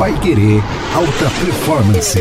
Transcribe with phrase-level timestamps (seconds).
[0.00, 0.62] Pai Querer
[0.94, 2.18] Alta Performance.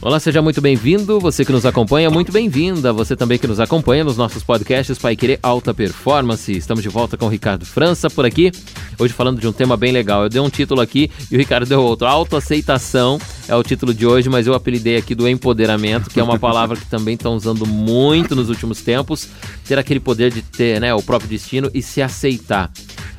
[0.00, 1.18] Olá, seja muito bem-vindo.
[1.18, 2.92] Você que nos acompanha, muito bem-vinda.
[2.92, 6.52] Você também que nos acompanha nos nossos podcasts Pai Querer Alta Performance.
[6.52, 8.52] Estamos de volta com o Ricardo França por aqui.
[8.96, 10.22] Hoje falando de um tema bem legal.
[10.22, 12.06] Eu dei um título aqui e o Ricardo deu outro.
[12.06, 13.18] Autoaceitação
[13.48, 16.76] é o título de hoje, mas eu apelidei aqui do empoderamento, que é uma palavra
[16.76, 19.26] que também estão usando muito nos últimos tempos.
[19.66, 22.70] Ter aquele poder de ter né, o próprio destino e se aceitar.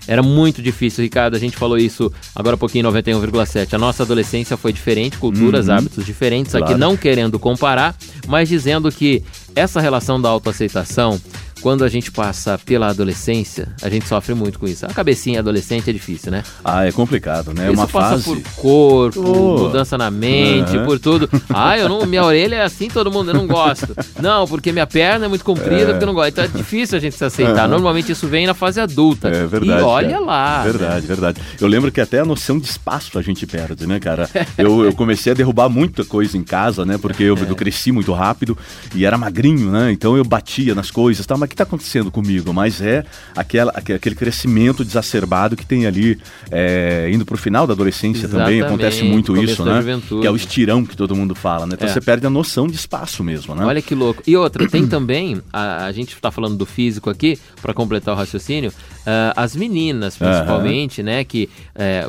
[0.07, 1.35] Era muito difícil, Ricardo.
[1.35, 3.73] A gente falou isso agora há pouquinho em 91,7.
[3.73, 5.75] A nossa adolescência foi diferente, culturas, uhum.
[5.75, 6.51] hábitos diferentes.
[6.51, 6.65] Claro.
[6.65, 7.95] Aqui não querendo comparar,
[8.27, 9.23] mas dizendo que
[9.55, 11.19] essa relação da autoaceitação
[11.61, 14.85] quando a gente passa pela adolescência, a gente sofre muito com isso.
[14.85, 16.43] A cabecinha adolescente é difícil, né?
[16.63, 17.67] Ah, é complicado, né?
[17.67, 18.23] É uma passa fase...
[18.23, 19.57] por corpo, oh.
[19.63, 20.85] mudança na mente, uhum.
[20.85, 21.29] por tudo.
[21.53, 23.95] Ah, eu não, minha orelha é assim, todo mundo, eu não gosto.
[24.21, 25.85] Não, porque minha perna é muito comprida, é.
[25.87, 26.29] porque eu não gosto.
[26.29, 27.65] Então é difícil a gente se aceitar.
[27.65, 27.71] Uhum.
[27.71, 29.27] Normalmente isso vem na fase adulta.
[29.27, 29.81] É verdade.
[29.81, 30.63] E olha lá.
[30.63, 31.07] Verdade, né?
[31.07, 31.41] verdade.
[31.59, 34.29] Eu lembro que até a noção de espaço a gente perde, né, cara?
[34.57, 36.97] Eu, eu comecei a derrubar muita coisa em casa, né?
[36.97, 37.41] Porque eu, é.
[37.49, 38.57] eu cresci muito rápido
[38.93, 39.91] e era magrinho, né?
[39.91, 41.35] Então eu batia nas coisas, tá?
[41.35, 42.51] Mas que tá acontecendo comigo?
[42.53, 43.03] mas é
[43.35, 46.17] aquela, aquele crescimento desacerbado que tem ali,
[46.49, 48.45] é, indo para o final da adolescência Exatamente.
[48.45, 49.77] também, acontece muito isso, né?
[49.77, 50.21] Juventude.
[50.21, 51.73] Que é o estirão que todo mundo fala, né?
[51.73, 51.91] Então é.
[51.91, 53.65] você perde a noção de espaço mesmo, né?
[53.65, 54.23] Olha que louco.
[54.25, 58.17] E outra, tem também, a, a gente está falando do físico aqui, para completar o
[58.17, 61.05] raciocínio, uh, as meninas, principalmente, uhum.
[61.05, 61.23] né?
[61.23, 62.05] Que, é,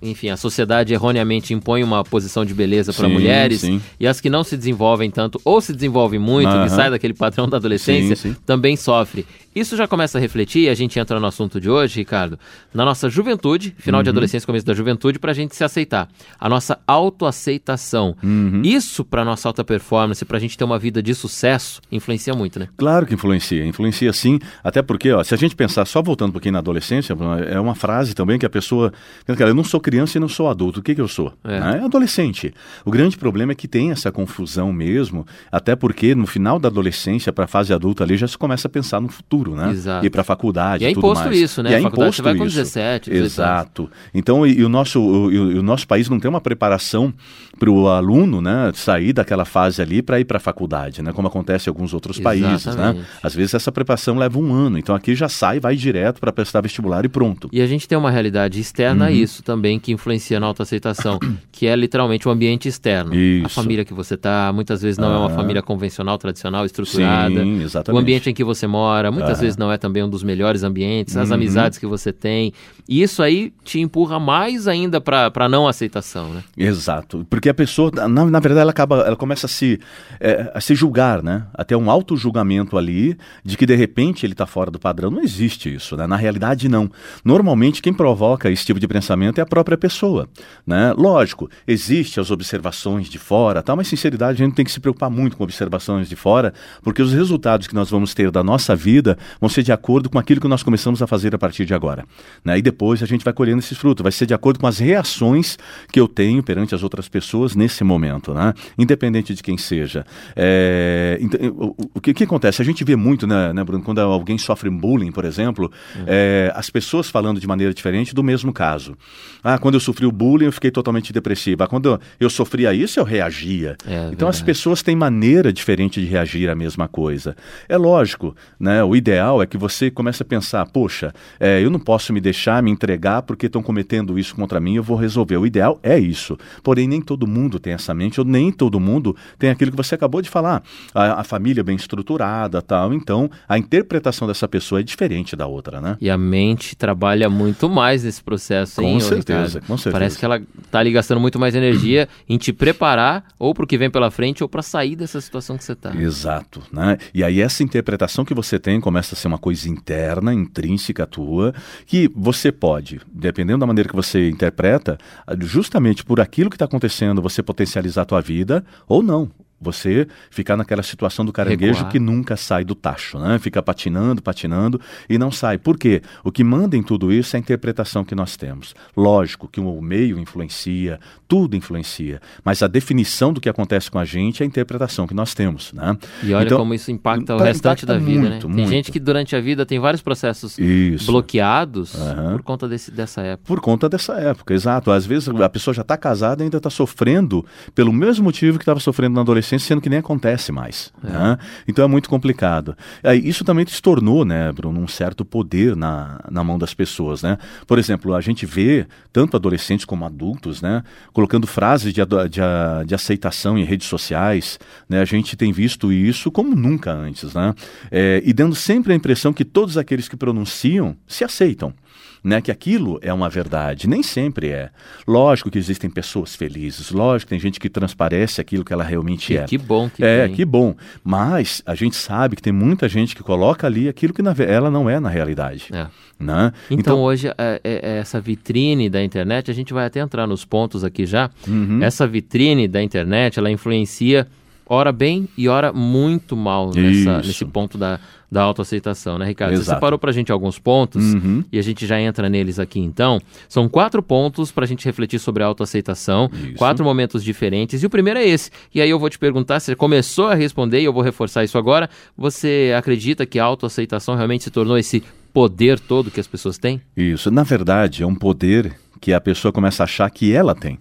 [0.00, 3.80] enfim, a sociedade erroneamente impõe uma posição de beleza para mulheres sim.
[3.98, 6.64] e as que não se desenvolvem tanto ou se desenvolvem muito, uhum.
[6.64, 8.36] que sai daquele padrão da adolescência, sim, sim.
[8.46, 9.24] também sofre.
[9.58, 12.38] Isso já começa a refletir, a gente entra no assunto de hoje, Ricardo,
[12.72, 14.04] na nossa juventude, final uhum.
[14.04, 16.08] de adolescência, começo da juventude, para a gente se aceitar.
[16.38, 18.14] A nossa autoaceitação.
[18.22, 18.62] Uhum.
[18.64, 22.60] Isso, para nossa alta performance, para a gente ter uma vida de sucesso, influencia muito,
[22.60, 22.68] né?
[22.76, 26.32] Claro que influencia, influencia sim, até porque, ó, se a gente pensar, só voltando um
[26.32, 27.16] pouquinho na adolescência,
[27.50, 28.92] é uma frase também que a pessoa.
[29.26, 31.32] Cara, eu não sou criança e não sou adulto, o que, que eu sou?
[31.42, 31.58] É.
[31.58, 31.80] Né?
[31.82, 32.54] é adolescente.
[32.84, 37.32] O grande problema é que tem essa confusão mesmo, até porque no final da adolescência,
[37.32, 39.70] para a fase adulta ali, já se começa a pensar no futuro futuro, né?
[39.70, 40.06] Exato.
[40.06, 41.36] Ir para a faculdade e é tudo mais.
[41.36, 41.70] isso, né?
[41.70, 42.42] E é imposto você vai isso.
[42.42, 43.82] com 17, 18 Exato.
[43.82, 43.94] Anos.
[44.14, 47.12] Então, e, e, o nosso, o, o, nosso país não tem uma preparação
[47.58, 51.12] para o aluno, né, sair daquela fase ali para ir para a faculdade, né?
[51.12, 52.64] Como acontece em alguns outros Exatamente.
[52.64, 53.04] países, né?
[53.22, 56.60] Às vezes essa preparação leva um ano, então aqui já sai, vai direto para prestar
[56.60, 57.48] vestibular e pronto.
[57.52, 59.10] E a gente tem uma realidade externa uhum.
[59.10, 61.18] a isso também que influencia na autoaceitação,
[61.50, 63.14] que é literalmente o ambiente externo.
[63.14, 63.46] Isso.
[63.46, 65.14] A família que você tá, muitas vezes não ah.
[65.14, 67.42] é uma família convencional, tradicional, estruturada.
[67.42, 67.98] Sim, exatamente.
[67.98, 69.42] O ambiente em que você mora, muitas ah.
[69.42, 71.34] vezes não é também um dos melhores ambientes, as uhum.
[71.34, 72.52] amizades que você tem.
[72.88, 76.42] E isso aí te empurra mais ainda para não aceitação, né?
[76.56, 77.26] Exato.
[77.28, 79.78] Porque a pessoa, na, na verdade, ela acaba, ela começa a se,
[80.18, 81.46] é, a se julgar, né?
[81.52, 85.10] Até um auto-julgamento ali de que de repente ele está fora do padrão.
[85.10, 86.06] Não existe isso, né?
[86.06, 86.90] Na realidade, não.
[87.22, 90.26] Normalmente, quem provoca esse tipo de pensamento é a própria pessoa,
[90.66, 90.94] né?
[90.96, 95.10] Lógico, existe as observações de fora, tal, mas sinceridade, a gente tem que se preocupar
[95.10, 99.17] muito com observações de fora, porque os resultados que nós vamos ter da nossa vida
[99.40, 102.04] vão ser de acordo com aquilo que nós começamos a fazer a partir de agora.
[102.44, 102.58] Né?
[102.58, 105.58] E depois a gente vai colhendo esses frutos, vai ser de acordo com as reações
[105.92, 108.54] que eu tenho perante as outras pessoas nesse momento, né?
[108.78, 110.04] independente de quem seja.
[110.34, 112.62] É, então, o, o, que, que, acontece?
[112.62, 116.04] A gente vê muito, né, né, Bruno, quando alguém sofre bullying, por exemplo, uhum.
[116.06, 118.96] é, as pessoas falando de maneira diferente do mesmo caso.
[119.42, 121.64] Ah, quando eu sofri o bullying, eu fiquei totalmente depressiva.
[121.64, 123.76] Ah, quando eu sofria isso, eu reagia.
[123.86, 124.30] É, então verdade.
[124.30, 127.36] as pessoas têm maneira diferente de reagir à mesma coisa.
[127.68, 128.82] É lógico, né?
[128.82, 132.62] O ideal é que você começa a pensar, poxa, é, eu não posso me deixar
[132.62, 135.36] me entregar porque estão cometendo isso contra mim, eu vou resolver.
[135.38, 136.36] O ideal é isso.
[136.62, 139.94] Porém, nem todo mundo tem essa mente, ou nem todo mundo tem aquilo que você
[139.94, 140.62] acabou de falar.
[140.94, 142.92] A, a família bem estruturada, tal.
[142.92, 145.96] Então, a interpretação dessa pessoa é diferente da outra, né?
[146.00, 149.92] E a mente trabalha muito mais nesse processo, hein, com certeza, com certeza.
[149.92, 153.66] Parece que ela está ali gastando muito mais energia em te preparar ou para o
[153.66, 155.94] que vem pela frente ou para sair dessa situação que você está.
[155.94, 156.98] Exato, né?
[157.14, 161.54] E aí essa interpretação que você tem começa a ser uma coisa interna, intrínseca tua,
[161.86, 164.98] que você pode, dependendo da maneira que você interpreta,
[165.40, 169.30] justamente por aquilo que está acontecendo, você potencializar a tua vida ou não
[169.60, 171.92] você ficar naquela situação do caranguejo Recuar.
[171.92, 173.38] que nunca sai do tacho, né?
[173.38, 175.58] Fica patinando, patinando e não sai.
[175.58, 176.02] Por quê?
[176.22, 178.74] O que manda em tudo isso é a interpretação que nós temos.
[178.96, 184.04] Lógico que o meio influencia, tudo influencia, mas a definição do que acontece com a
[184.04, 185.96] gente é a interpretação que nós temos, né?
[186.22, 188.54] E olha então, como isso impacta o restante da vida, muito, né?
[188.54, 188.70] Tem muito.
[188.70, 191.06] gente que durante a vida tem vários processos isso.
[191.06, 192.32] bloqueados uhum.
[192.32, 193.46] por conta desse, dessa época.
[193.46, 194.90] Por conta dessa época, exato.
[194.90, 198.62] Às vezes a pessoa já está casada e ainda está sofrendo pelo mesmo motivo que
[198.62, 200.92] estava sofrendo na adolescência adolescência, sendo que nem acontece mais.
[201.02, 201.10] É.
[201.10, 201.38] Né?
[201.66, 202.76] Então é muito complicado.
[203.22, 207.22] Isso também se tornou, né, Bruno, um certo poder na, na mão das pessoas.
[207.22, 207.38] Né?
[207.66, 210.82] Por exemplo, a gente vê tanto adolescentes como adultos né,
[211.18, 214.56] colocando frases de, de, de aceitação em redes sociais.
[214.88, 215.00] Né?
[215.00, 217.34] A gente tem visto isso como nunca antes.
[217.34, 217.56] Né?
[217.90, 221.74] É, e dando sempre a impressão que todos aqueles que pronunciam se aceitam
[222.22, 223.88] né, que aquilo é uma verdade.
[223.88, 224.70] Nem sempre é.
[225.06, 229.32] Lógico que existem pessoas felizes, lógico que tem gente que transparece aquilo que ela realmente
[229.32, 229.44] e é.
[229.44, 230.34] Que bom que É, tem.
[230.34, 230.74] que bom.
[231.02, 234.70] Mas a gente sabe que tem muita gente que coloca ali aquilo que na, ela
[234.70, 235.66] não é na realidade.
[235.72, 235.86] É.
[236.18, 236.52] Né?
[236.70, 240.26] Então, então, hoje, é, é, é, essa vitrine da internet, a gente vai até entrar
[240.26, 241.30] nos pontos aqui já.
[241.46, 241.80] Uhum.
[241.82, 244.26] Essa vitrine da internet, ela influencia
[244.68, 247.98] ora bem e ora muito mal nessa, nesse ponto da,
[248.30, 249.52] da autoaceitação, né, Ricardo?
[249.52, 249.64] Exato.
[249.64, 251.42] Você separou para a gente alguns pontos uhum.
[251.50, 253.20] e a gente já entra neles aqui então.
[253.48, 256.54] São quatro pontos para a gente refletir sobre a autoaceitação, isso.
[256.54, 257.82] quatro momentos diferentes.
[257.82, 258.50] E o primeiro é esse.
[258.74, 261.56] E aí eu vou te perguntar, você começou a responder e eu vou reforçar isso
[261.56, 261.88] agora.
[262.16, 265.02] Você acredita que a autoaceitação realmente se tornou esse
[265.32, 266.80] poder todo que as pessoas têm?
[266.96, 267.30] Isso.
[267.30, 270.78] Na verdade, é um poder que a pessoa começa a achar que ela tem.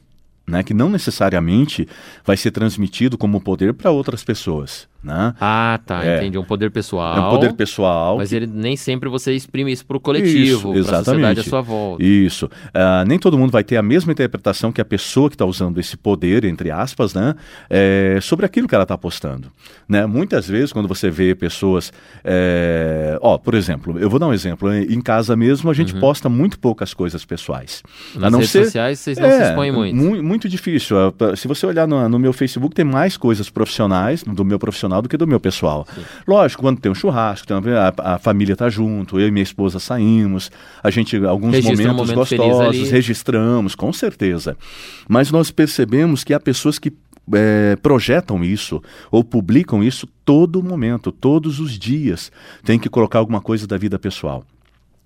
[0.50, 1.86] Né, que não necessariamente
[2.24, 4.88] vai ser transmitido como poder para outras pessoas.
[5.04, 5.34] Né?
[5.40, 6.18] Ah, tá, é.
[6.18, 6.38] entendi.
[6.38, 7.16] Um poder pessoal.
[7.16, 8.18] É um poder pessoal.
[8.18, 8.36] Mas que...
[8.36, 12.04] ele nem sempre você exprime isso para o coletivo, para a sociedade à sua volta.
[12.04, 12.48] Isso.
[12.48, 15.80] Uh, nem todo mundo vai ter a mesma interpretação que a pessoa que está usando
[15.80, 17.36] esse poder, entre aspas, né,
[17.70, 19.52] é, sobre aquilo que ela está postando.
[19.88, 20.06] Né?
[20.06, 21.94] Muitas vezes, quando você vê pessoas.
[22.24, 23.18] É...
[23.22, 24.74] Ó, por exemplo, eu vou dar um exemplo.
[24.74, 26.00] Em casa mesmo, a gente uhum.
[26.00, 27.84] posta muito poucas coisas pessoais.
[28.16, 28.66] Nas redes ser...
[28.66, 29.96] sociais, vocês não é, se expõem muito.
[29.96, 30.98] Muito, muito difícil.
[31.36, 35.02] Se você olhar no, no meu Facebook, tem mais coisas profissionais, do meu profissional profissional
[35.02, 35.86] do que do meu pessoal.
[35.94, 36.02] Sim.
[36.28, 39.44] Lógico, quando tem um churrasco, tem uma, a, a, família está junto, eu e minha
[39.44, 40.50] esposa saímos,
[40.82, 44.58] a gente, alguns Registra momentos um momento gostosos, registramos, com certeza.
[45.08, 46.92] Mas nós percebemos que há pessoas que
[47.34, 48.82] é, projetam isso
[49.12, 52.32] ou publicam isso todo momento, todos os dias.
[52.64, 54.46] Tem que colocar alguma coisa da vida pessoal.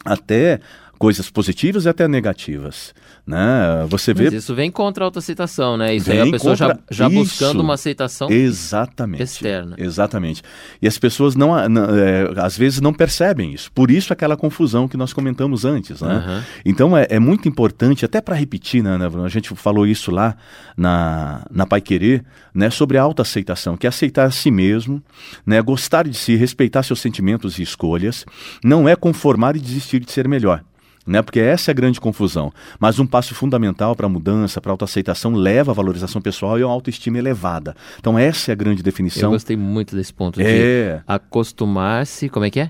[0.05, 0.59] Até
[1.01, 2.93] coisas positivas e até negativas.
[3.25, 3.87] Né?
[3.89, 4.25] Você vê.
[4.25, 5.95] Mas isso vem contra a autoaceitação, né?
[5.95, 9.75] Isso vem aí a pessoa já, já buscando uma aceitação exatamente, externa.
[9.79, 10.43] Exatamente.
[10.79, 13.71] E as pessoas não, não é, às vezes não percebem isso.
[13.71, 16.01] Por isso aquela confusão que nós comentamos antes.
[16.01, 16.13] Né?
[16.13, 16.43] Uhum.
[16.63, 20.35] Então é, é, muito importante, até para repetir, né, né, a gente falou isso lá
[20.77, 22.23] na, na Pai Querer,
[22.53, 25.01] né, sobre a autoaceitação, que é aceitar a si mesmo,
[25.43, 28.23] né, gostar de si, respeitar seus sentimentos e escolhas,
[28.63, 30.63] não é conformar e desistir de ser melhor
[31.05, 31.21] né?
[31.21, 32.51] Porque essa é a grande confusão.
[32.79, 36.61] Mas um passo fundamental para a mudança, para a autoaceitação, leva à valorização pessoal e
[36.61, 37.75] a uma autoestima elevada.
[37.99, 39.29] Então essa é a grande definição.
[39.29, 41.01] Eu gostei muito desse ponto de é...
[41.07, 42.69] acostumar-se, como é que é?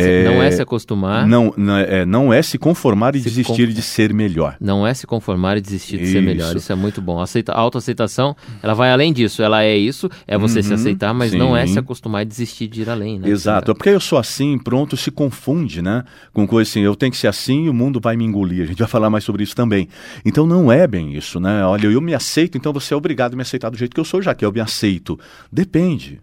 [0.00, 1.26] É, não é se acostumar.
[1.26, 4.56] Não, não, é, não é se conformar e se desistir de ser melhor.
[4.60, 6.12] Não é se conformar e desistir de isso.
[6.12, 6.56] ser melhor.
[6.56, 7.20] Isso é muito bom.
[7.20, 9.42] Aceita, a autoaceitação, ela vai além disso.
[9.42, 11.38] Ela é isso, é você uhum, se aceitar, mas sim.
[11.38, 13.18] não é se acostumar e desistir de ir além.
[13.18, 13.28] Né?
[13.28, 13.70] Exato.
[13.70, 16.04] É porque eu sou assim, pronto, se confunde, né?
[16.32, 18.62] Com coisa assim, eu tenho que ser assim e o mundo vai me engolir.
[18.62, 19.88] A gente vai falar mais sobre isso também.
[20.24, 21.64] Então não é bem isso, né?
[21.64, 24.04] Olha, eu me aceito, então você é obrigado a me aceitar do jeito que eu
[24.04, 25.18] sou, já que eu me aceito.
[25.50, 26.20] Depende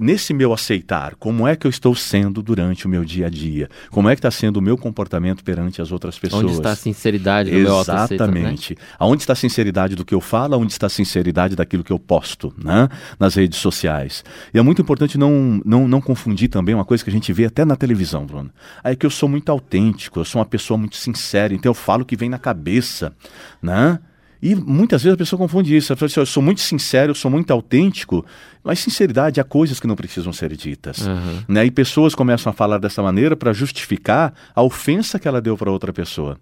[0.00, 3.68] nesse meu aceitar, como é que eu estou sendo durante o meu dia a dia?
[3.90, 6.44] Como é que está sendo o meu comportamento perante as outras pessoas?
[6.44, 8.74] Onde está a sinceridade do Exatamente.
[8.74, 8.94] Meu né?
[8.98, 10.56] Aonde está a sinceridade do que eu falo?
[10.56, 12.88] Onde está a sinceridade daquilo que eu posto né?
[13.18, 14.24] nas redes sociais?
[14.54, 17.46] E é muito importante não, não, não confundir também uma coisa que a gente vê
[17.46, 18.50] até na televisão, Bruno.
[18.84, 22.02] É que eu sou muito autêntico, eu sou uma pessoa muito sincera, então eu falo
[22.02, 23.12] o que vem na cabeça,
[23.60, 23.98] né?
[24.42, 25.92] E muitas vezes a pessoa confunde isso.
[25.92, 28.26] Ela fala assim, eu sou muito sincero, eu sou muito autêntico,
[28.64, 31.06] mas sinceridade há coisas que não precisam ser ditas.
[31.06, 31.42] Uhum.
[31.46, 31.66] Né?
[31.66, 35.70] E pessoas começam a falar dessa maneira para justificar a ofensa que ela deu para
[35.70, 36.36] outra pessoa.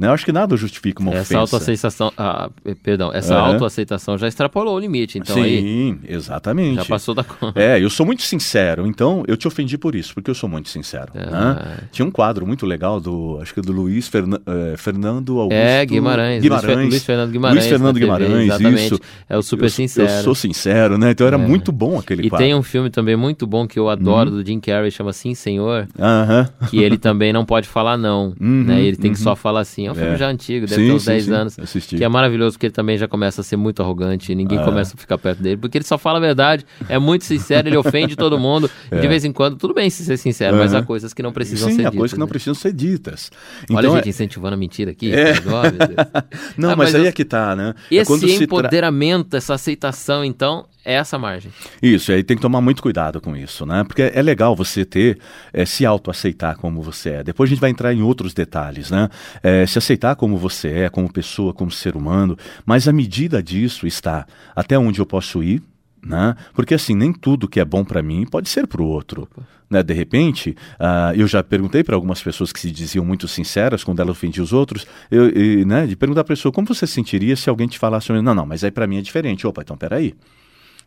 [0.00, 0.08] Né?
[0.08, 1.38] Eu acho que nada justifica uma essa ofensa.
[1.40, 2.48] Autoaceitação, ah,
[2.82, 3.52] perdão, essa uhum.
[3.52, 6.76] autoaceitação já extrapolou o limite, então Sim, aí, exatamente.
[6.76, 7.60] Já passou da conta.
[7.60, 10.70] É, eu sou muito sincero, então eu te ofendi por isso, porque eu sou muito
[10.70, 11.12] sincero.
[11.14, 11.26] É.
[11.26, 11.78] Né?
[11.92, 15.52] Tinha um quadro muito legal do, acho que do Luiz eh, Fernando Augusto...
[15.54, 16.42] É, Guimarães.
[16.42, 16.88] Guimarães.
[16.88, 17.58] Luiz, Fernando Guimarães.
[17.58, 18.94] Luiz Fernando Guimarães, exatamente.
[18.94, 19.00] isso.
[19.28, 20.10] É o super eu, sincero.
[20.10, 21.10] Eu sou sincero, né?
[21.10, 21.38] Então era é.
[21.38, 22.46] muito bom aquele e quadro.
[22.46, 24.36] E tem um filme também muito bom que eu adoro, uhum.
[24.36, 26.68] do Jim Carrey, chama Sim Senhor, uhum.
[26.68, 28.64] que ele também não pode falar não, uhum.
[28.64, 28.80] né?
[28.80, 29.89] Ele tem que só falar assim.
[29.90, 30.16] É um filme é.
[30.16, 31.58] já antigo, deve sim, ter uns sim, 10 sim, anos.
[31.58, 31.96] Assisti.
[31.96, 34.64] Que é maravilhoso, porque ele também já começa a ser muito arrogante, ninguém ah.
[34.64, 37.76] começa a ficar perto dele, porque ele só fala a verdade, é muito sincero, ele
[37.76, 38.70] ofende todo mundo.
[38.90, 39.00] É.
[39.00, 40.62] De vez em quando, tudo bem se ser sincero, uhum.
[40.62, 41.94] mas há coisas que não precisam ser ditas.
[41.94, 42.30] Há coisas que não né?
[42.30, 43.30] precisam ser ditas.
[43.64, 44.08] Então, Olha a gente é...
[44.10, 45.12] incentivando a mentira aqui.
[45.12, 45.34] É.
[46.56, 47.06] não, ah, mas, mas, aí eu...
[47.08, 47.74] é que tá, né?
[47.90, 49.38] É esse empoderamento, tra...
[49.38, 51.52] essa aceitação, então, é essa margem.
[51.82, 53.84] Isso, aí tem que tomar muito cuidado com isso, né?
[53.84, 55.18] Porque é legal você ter,
[55.52, 57.22] é, se autoaceitar como você é.
[57.22, 59.08] Depois a gente vai entrar em outros detalhes, né?
[59.42, 63.86] É, se aceitar como você é, como pessoa, como ser humano, mas a medida disso
[63.86, 65.62] está até onde eu posso ir,
[66.02, 66.34] Né?
[66.54, 69.28] Porque assim, nem tudo que é bom para mim pode ser para o outro.
[69.68, 69.82] Né?
[69.82, 74.00] De repente, uh, eu já perguntei para algumas pessoas que se diziam muito sinceras quando
[74.00, 76.94] elas ofendiam os outros, eu, e, né, de perguntar para a pessoa como você se
[76.94, 79.46] sentiria se alguém te falasse, não, não, mas aí para mim é diferente.
[79.46, 80.14] Opa, então peraí.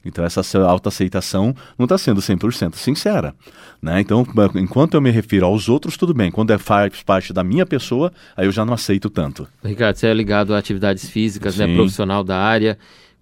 [0.06, 3.34] Então essa autoaceitação não está sendo 100% sincera.
[3.82, 4.00] Né?
[4.00, 6.32] Então, enquanto eu me refiro aos outros, tudo bem.
[6.32, 9.48] Quando é faz parte da minha pessoa, aí eu já não aceito tanto.
[9.64, 11.74] Ricardo, você é ligado a atividades físicas, né?
[11.76, 12.78] profissional da área.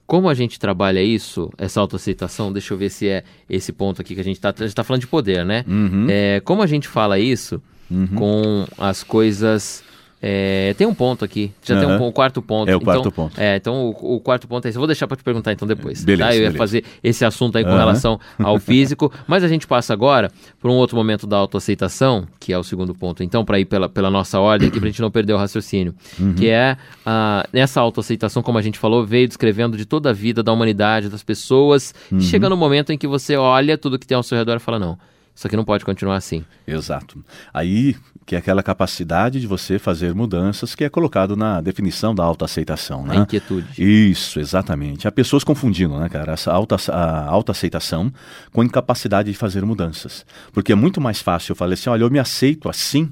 [0.05, 4.13] Como a gente trabalha isso, essa autoaceitação, deixa eu ver se é esse ponto aqui
[4.13, 5.63] que a gente está tá falando de poder, né?
[5.67, 6.05] Uhum.
[6.09, 8.07] É, como a gente fala isso uhum.
[8.07, 9.83] com as coisas
[10.21, 11.51] é, tem um ponto aqui.
[11.63, 11.79] Já uhum.
[11.79, 12.69] tem um, um, quarto ponto.
[12.69, 13.41] É o quarto então, ponto.
[13.41, 14.77] É, então o, o, quarto ponto é esse.
[14.77, 16.03] Eu vou deixar para te perguntar então depois.
[16.03, 16.35] Beleza, tá?
[16.35, 16.57] Eu ia beleza.
[16.57, 17.77] fazer esse assunto aí com uhum.
[17.77, 22.53] relação ao físico, mas a gente passa agora para um outro momento da autoaceitação, que
[22.53, 23.23] é o segundo ponto.
[23.23, 25.95] Então, para ir pela, pela nossa ordem aqui, para a gente não perder o raciocínio,
[26.19, 26.35] uhum.
[26.35, 30.43] que é uh, nessa autoaceitação, como a gente falou, veio descrevendo de toda a vida
[30.43, 32.21] da humanidade, das pessoas, e uhum.
[32.21, 34.77] chega no momento em que você olha tudo que tem ao seu redor e fala:
[34.77, 34.99] não,
[35.35, 36.43] isso aqui não pode continuar assim.
[36.67, 37.23] Exato.
[37.53, 37.95] Aí
[38.25, 43.05] que é aquela capacidade de você fazer mudanças que é colocado na definição da autoaceitação,
[43.05, 43.17] né?
[43.17, 43.67] A inquietude.
[43.77, 45.07] Isso, exatamente.
[45.07, 48.13] Há pessoas confundindo, né, cara, essa auto, a autoaceitação
[48.53, 50.25] com a incapacidade de fazer mudanças.
[50.53, 53.09] Porque é muito mais fácil eu falar assim, olha, eu me aceito assim,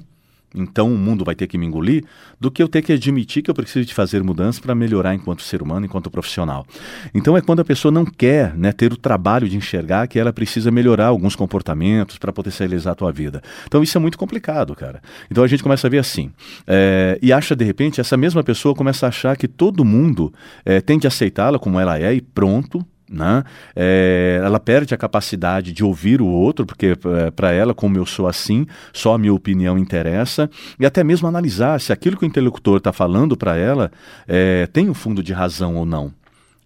[0.54, 2.04] então o mundo vai ter que me engolir,
[2.38, 5.42] do que eu ter que admitir que eu preciso de fazer mudanças para melhorar enquanto
[5.42, 6.66] ser humano, enquanto profissional.
[7.14, 10.32] Então é quando a pessoa não quer né, ter o trabalho de enxergar que ela
[10.32, 13.42] precisa melhorar alguns comportamentos para potencializar a tua vida.
[13.66, 15.00] Então isso é muito complicado, cara.
[15.30, 16.32] Então a gente começa a ver assim.
[16.66, 20.32] É, e acha, de repente, essa mesma pessoa começa a achar que todo mundo
[20.64, 23.42] é, tem de aceitá-la como ela é e pronto, né?
[23.74, 28.06] É, ela perde a capacidade de ouvir o outro, porque é, para ela, como eu
[28.06, 30.48] sou assim, só a minha opinião interessa,
[30.78, 33.90] e até mesmo analisar se aquilo que o interlocutor está falando para ela
[34.28, 36.19] é, tem um fundo de razão ou não.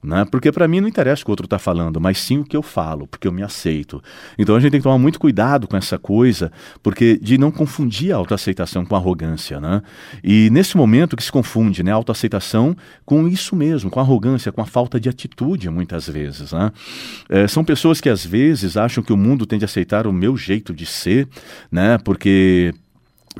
[0.04, 0.26] Né?
[0.30, 2.54] Porque para mim não interessa o que o outro está falando, mas sim o que
[2.54, 4.02] eu falo, porque eu me aceito.
[4.37, 8.12] Então a gente tem que tomar muito cuidado com essa coisa, porque de não confundir
[8.12, 9.58] a autoaceitação com arrogância.
[9.58, 9.80] Né?
[10.23, 14.61] E nesse momento que se confunde né, a autoaceitação com isso mesmo, com arrogância, com
[14.61, 16.52] a falta de atitude, muitas vezes.
[16.52, 16.70] Né?
[17.30, 20.37] É, são pessoas que às vezes acham que o mundo tem de aceitar o meu
[20.37, 21.26] jeito de ser,
[21.73, 21.96] né?
[21.96, 22.75] porque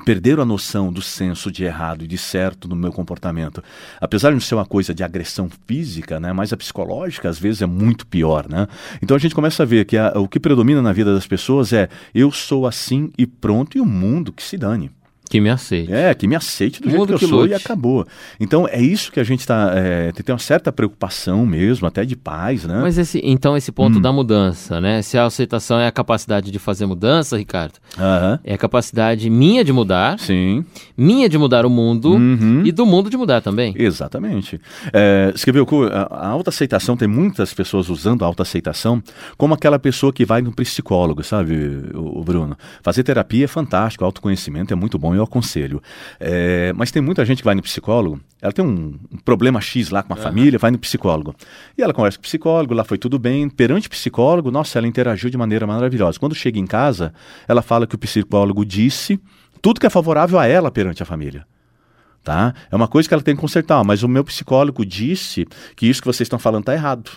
[0.04, 3.62] perderam a noção do senso de errado e de certo no meu comportamento.
[4.00, 7.62] Apesar de não ser uma coisa de agressão física, né, mas a psicológica às vezes
[7.62, 8.66] é muito pior, né?
[9.02, 11.72] Então a gente começa a ver que a, o que predomina na vida das pessoas
[11.72, 14.90] é eu sou assim e pronto e o mundo que se dane.
[15.28, 15.93] Que me aceite.
[15.93, 17.52] É, que me aceite do jeito que eu sou lute.
[17.52, 18.07] e acabou.
[18.38, 19.73] Então é isso que a gente está.
[19.75, 22.78] É, tem uma certa preocupação mesmo, até de paz, né?
[22.81, 24.00] Mas esse, então esse ponto hum.
[24.00, 25.02] da mudança, né?
[25.02, 28.40] Se a aceitação é a capacidade de fazer mudança, Ricardo, uh -huh.
[28.45, 30.64] é a capacidade minha de mudar, Sim.
[30.97, 32.62] minha de mudar o mundo uhum.
[32.64, 33.75] e do mundo de mudar também.
[33.76, 34.61] Exatamente.
[34.93, 39.02] É, escreveu a, a autoaceitação, tem muitas pessoas usando a autoaceitação
[39.37, 41.54] como aquela pessoa que vai no psicólogo, sabe,
[41.95, 42.57] o, o Bruno?
[42.83, 45.83] Fazer terapia é fantástico, autoconhecimento é muito bom, eu aconselho.
[46.18, 49.90] É, mas tem muita gente que vai no psicólogo, ela tem um, um problema X
[49.90, 50.23] lá com a uhum.
[50.23, 51.35] família, vai no psicólogo.
[51.76, 53.49] E ela conversa com o psicólogo, lá foi tudo bem.
[53.49, 56.18] Perante o psicólogo, nossa, ela interagiu de maneira maravilhosa.
[56.18, 57.12] Quando chega em casa,
[57.49, 59.18] ela fala que o psicólogo disse
[59.62, 61.47] tudo que é favorável a ela perante a família.
[62.23, 62.54] Tá?
[62.71, 66.02] É uma coisa que ela tem que consertar, mas o meu psicólogo disse que isso
[66.02, 67.11] que vocês estão falando está errado.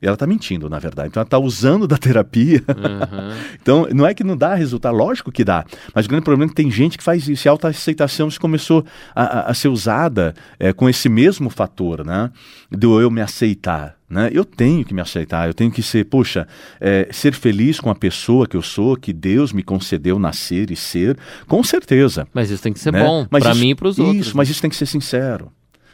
[0.00, 1.08] Ela está mentindo, na verdade.
[1.08, 2.62] Então, ela está usando da terapia.
[2.68, 3.32] Uhum.
[3.60, 5.64] então, não é que não dá resultado, lógico que dá.
[5.94, 7.46] Mas o grande problema é que tem gente que faz isso.
[7.46, 8.84] E a autoaceitação começou
[9.14, 12.30] a, a, a ser usada é, com esse mesmo fator, né?
[12.70, 13.96] Do eu me aceitar.
[14.08, 14.30] Né?
[14.32, 16.46] Eu tenho que me aceitar, eu tenho que ser, poxa,
[16.80, 20.76] é, ser feliz com a pessoa que eu sou, que Deus me concedeu nascer e
[20.76, 22.28] ser, com certeza.
[22.32, 23.02] Mas isso tem que ser né?
[23.02, 24.28] bom, para mim e para os outros.
[24.28, 25.50] Isso, mas isso tem que ser sincero.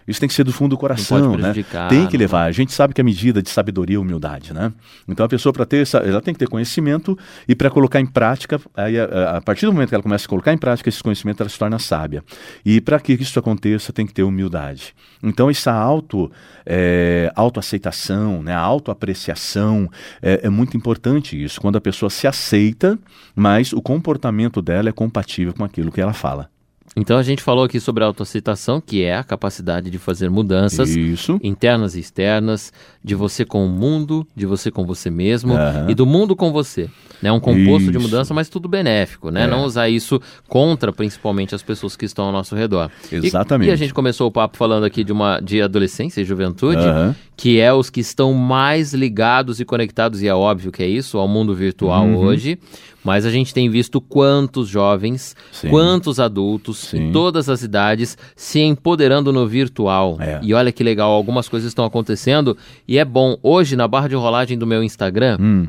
[0.06, 1.52] Isso tem que ser do fundo do coração, né?
[1.88, 2.44] Tem que levar.
[2.44, 4.72] A gente sabe que a medida de sabedoria é humildade, né?
[5.06, 7.16] Então a pessoa para ter essa, ela tem que ter conhecimento
[7.46, 10.28] e para colocar em prática, aí a, a, partir do momento que ela começa a
[10.28, 12.24] colocar em prática esse conhecimento, ela se torna sábia.
[12.64, 14.94] E para que isso aconteça, tem que ter humildade.
[15.22, 16.30] Então essa auto
[16.66, 18.54] é, autoaceitação, né?
[18.54, 19.90] A autoapreciação
[20.20, 21.60] é, é muito importante isso.
[21.60, 22.98] Quando a pessoa se aceita,
[23.34, 26.51] mas o comportamento dela é compatível com aquilo que ela fala.
[26.94, 30.90] Então a gente falou aqui sobre a autocitação, que é a capacidade de fazer mudanças
[30.90, 31.40] Isso.
[31.42, 32.72] internas e externas,
[33.02, 35.88] de você com o mundo, de você com você mesmo uhum.
[35.88, 36.90] e do mundo com você.
[37.22, 37.32] É né?
[37.32, 37.92] um composto isso.
[37.92, 39.44] de mudança, mas tudo benéfico, né?
[39.44, 39.46] É.
[39.46, 42.90] Não usar isso contra, principalmente, as pessoas que estão ao nosso redor.
[43.10, 43.68] Exatamente.
[43.68, 46.82] E, e a gente começou o papo falando aqui de uma de adolescência e juventude,
[46.82, 47.14] uhum.
[47.36, 51.16] que é os que estão mais ligados e conectados, e é óbvio que é isso,
[51.16, 52.16] ao mundo virtual uhum.
[52.16, 52.58] hoje.
[53.04, 55.68] Mas a gente tem visto quantos jovens, Sim.
[55.70, 57.08] quantos adultos Sim.
[57.08, 60.16] em todas as idades, se empoderando no virtual.
[60.20, 60.38] É.
[60.42, 62.56] E olha que legal, algumas coisas estão acontecendo
[62.86, 63.36] e é bom.
[63.42, 65.66] Hoje, na barra de rolagem do meu Instagram, Hum,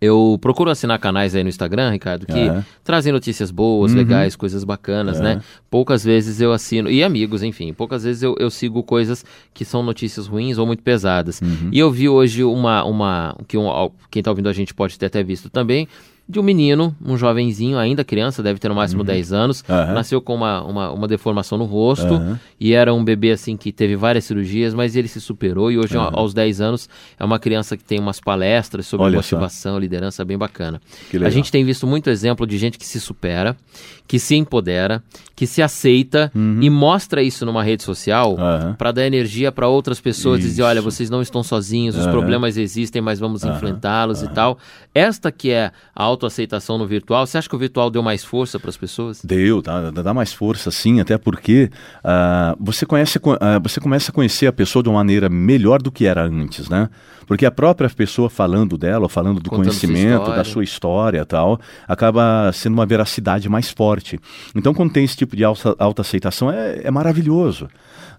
[0.00, 2.64] eu procuro assinar canais aí no Instagram, Ricardo, que Aham.
[2.84, 3.98] trazem notícias boas, Uhum.
[3.98, 5.22] legais, coisas bacanas, É.
[5.24, 5.40] né?
[5.68, 9.82] Poucas vezes eu assino, e amigos, enfim, poucas vezes eu, eu sigo coisas que são
[9.82, 11.40] notícias ruins ou muito pesadas.
[11.42, 11.70] Uhum.
[11.72, 15.06] E eu vi hoje uma, uma que um, quem tá ouvindo a gente pode ter
[15.06, 15.88] até visto também,
[16.28, 19.94] de um menino, um jovenzinho, ainda criança, deve ter no máximo 10 anos, Uhum.
[19.94, 22.38] Nasceu com uma, uma, uma deformação no rosto, Aham.
[22.60, 25.96] e era um bebê assim que teve várias cirurgias, mas ele se superou, e hoje,
[25.96, 29.36] aos 10 anos, é uma criança que tem umas palestras sobre Olha só.
[29.36, 30.80] motivação, liderança bem bacana.
[31.24, 33.56] A gente tem visto muito exemplo de gente que se supera,
[34.08, 35.02] que se empodera,
[35.36, 38.74] que se aceita e mostra isso numa rede social Uhum.
[38.74, 40.68] Para dar energia para outras pessoas, dizer, Isso.
[40.68, 44.58] olha, vocês não estão sozinhos, os problemas existem, mas vamos enfrentá-los e tal.
[44.94, 48.58] Esta que é a autoaceitação no virtual, você acha que o virtual deu mais força
[48.58, 49.20] para as pessoas?
[49.22, 49.90] Deu, tá?
[49.90, 51.70] dá mais força sim, até porque
[52.02, 55.90] ah, você, conhece, ah, você começa a conhecer a pessoa de uma maneira melhor do
[55.90, 56.88] que era antes, né?
[57.28, 60.36] Porque a própria pessoa falando dela, ou falando do Contando sua conhecimento, história.
[60.36, 64.18] da sua história e tal, acaba sendo uma veracidade mais forte.
[64.54, 67.68] Então, quando tem esse tipo de alta, autoaceitação, é, é maravilhoso.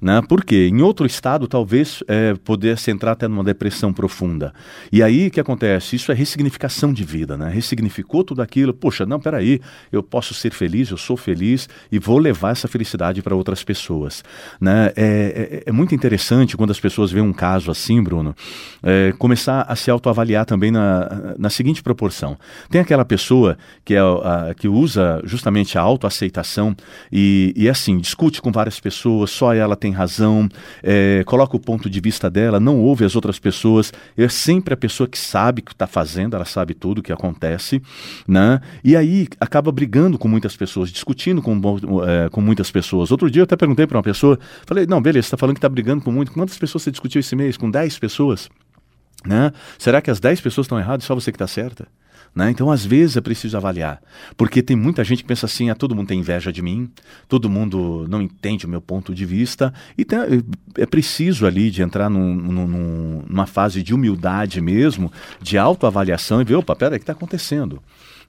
[0.02, 0.22] Né?
[0.30, 4.54] Porque em outro estado, talvez é, pudesse entrar até numa depressão profunda.
[4.92, 5.96] E aí o que acontece?
[5.98, 7.50] Isso é ressignificação de vida, né?
[7.50, 8.74] Ressignificou tudo aquilo.
[8.74, 9.60] Poxa, não, peraí,
[9.92, 14.24] eu posso ser feliz, eu sou feliz e vou levar essa felicidade para outras pessoas.
[14.60, 14.92] Né?
[14.96, 18.34] É, é- é muito interessante quando as pessoas veem um caso assim, Bruno,
[18.82, 22.38] é, começar a se autoavaliar também na, na seguinte proporção.
[22.70, 26.76] Tem aquela pessoa que, é, a- que usa justamente a autoaceitação
[27.12, 30.50] e, e assim, discute com várias pessoas, só ela tem razão,
[30.84, 34.78] é, coloca o ponto de vista dela, não ouve as outras pessoas, é sempre a
[34.78, 37.82] pessoa que sabe o que está fazendo, ela sabe tudo o que acontece,
[38.28, 38.62] né?
[38.84, 41.60] E aí acaba brigando com muitas pessoas, discutindo com,
[42.08, 43.12] é, com muitas pessoas.
[43.12, 45.60] Outro dia eu até perguntei para uma pessoa, falei, não, beleza, você está falando que
[45.60, 47.58] está brigando com muito, quantas pessoas você discutiu esse mês?
[47.58, 48.50] Com 10 pessoas?
[49.26, 49.52] Né?
[49.78, 51.88] Será que as 10 pessoas estão erradas e só você que está certa?
[52.36, 52.52] Né?
[52.52, 54.00] Então, às vezes, é preciso avaliar.
[54.38, 56.90] Porque tem muita gente que pensa assim: ah, todo mundo tem inveja de mim,
[57.28, 59.74] todo mundo não entende o meu ponto de vista.
[59.98, 60.20] E tem-
[60.78, 65.12] é preciso ali de entrar num- num- num- numa fase de humildade mesmo,
[65.42, 67.82] de autoavaliação e ver: opa, peraí, o que está acontecendo?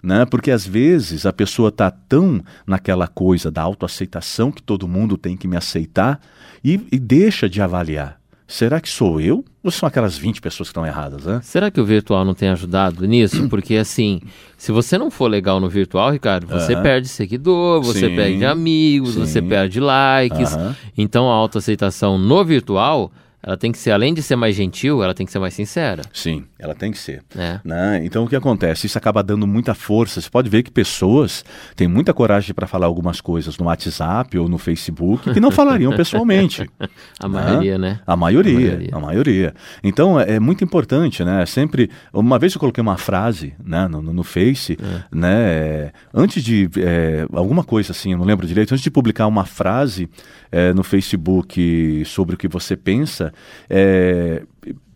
[0.03, 0.25] Né?
[0.25, 5.37] Porque às vezes a pessoa está tão naquela coisa da autoaceitação que todo mundo tem
[5.37, 6.21] que me aceitar
[6.65, 8.20] e, e deixa de avaliar.
[8.51, 11.25] Será que sou eu ou são aquelas 20 pessoas que estão erradas?
[11.25, 11.41] Né?
[11.41, 13.49] Será que o virtual não tem ajudado nisso?
[13.49, 14.21] Porque assim,
[14.59, 16.83] se você não for legal no virtual, Ricardo, você Aham.
[16.83, 18.17] perde seguidor, você Sim.
[18.17, 19.21] perde amigos, Sim.
[19.21, 20.53] você perde likes.
[20.53, 20.75] Aham.
[20.99, 25.15] Então a autoaceitação no virtual, ela tem que ser, além de ser mais gentil, ela
[25.15, 26.03] tem que ser mais sincera.
[26.13, 27.23] Sim, ela tem que ser.
[27.35, 27.61] né?
[27.65, 28.01] Né?
[28.05, 28.87] Então o que acontece?
[28.87, 30.21] Isso acaba dando muita força.
[30.21, 34.49] Você pode ver que pessoas têm muita coragem para falar algumas coisas no WhatsApp ou
[34.49, 36.69] no Facebook que não falariam pessoalmente.
[37.19, 38.01] A maioria, né?
[38.07, 38.53] A maioria,
[38.93, 39.01] A a maioria.
[39.01, 39.55] maioria.
[39.83, 41.45] Então é, é muito importante, né?
[41.47, 41.91] Sempre.
[42.13, 45.03] Uma vez eu coloquei uma frase né, no, no- no Face, É.
[45.13, 45.31] né?
[45.51, 46.69] é, Antes de.
[46.79, 50.09] é, alguma coisa assim, eu não lembro direito, antes de publicar uma frase
[50.53, 53.30] é, no Facebook sobre o que você pensa,
[53.69, 54.43] é,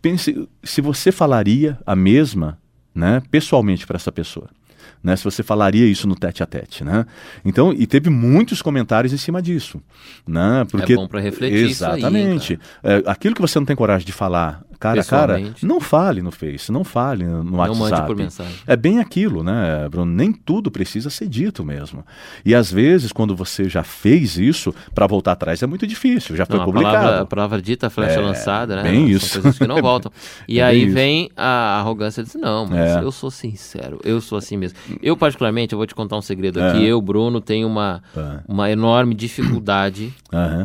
[0.01, 2.59] pense se você falaria a mesma,
[2.93, 4.49] né, pessoalmente para essa pessoa.
[5.03, 7.05] Né, se você falaria isso no tete a tete, né?
[7.43, 9.79] Então, e teve muitos comentários em cima disso,
[10.27, 10.65] né?
[10.71, 12.59] Porque bom pra refletir isso aí, Exatamente.
[12.83, 16.31] É, aquilo que você não tem coragem de falar cara a cara, não fale no
[16.31, 17.79] Face, não fale no Não WhatsApp.
[17.91, 18.53] mande por mensagem.
[18.67, 20.11] É bem aquilo, né, Bruno?
[20.11, 22.03] Nem tudo precisa ser dito mesmo.
[22.45, 26.45] E às vezes, quando você já fez isso, para voltar atrás é muito difícil, já
[26.45, 26.95] foi Não, a, publicado.
[26.97, 28.83] palavra, a palavra dita, flecha É, lançada, né?
[28.83, 29.41] bem São isso.
[29.41, 30.11] coisas que não voltam.
[30.47, 30.93] E É aí isso.
[30.93, 32.99] vem a arrogância de dizer, não, mas É.
[33.03, 34.77] eu sou sincero, eu sou assim mesmo.
[35.01, 36.69] Eu, particularmente, eu vou te contar um segredo É.
[36.69, 36.85] aqui.
[36.85, 38.39] Eu, Bruno, tenho uma, É.
[38.47, 40.13] uma enorme dificuldade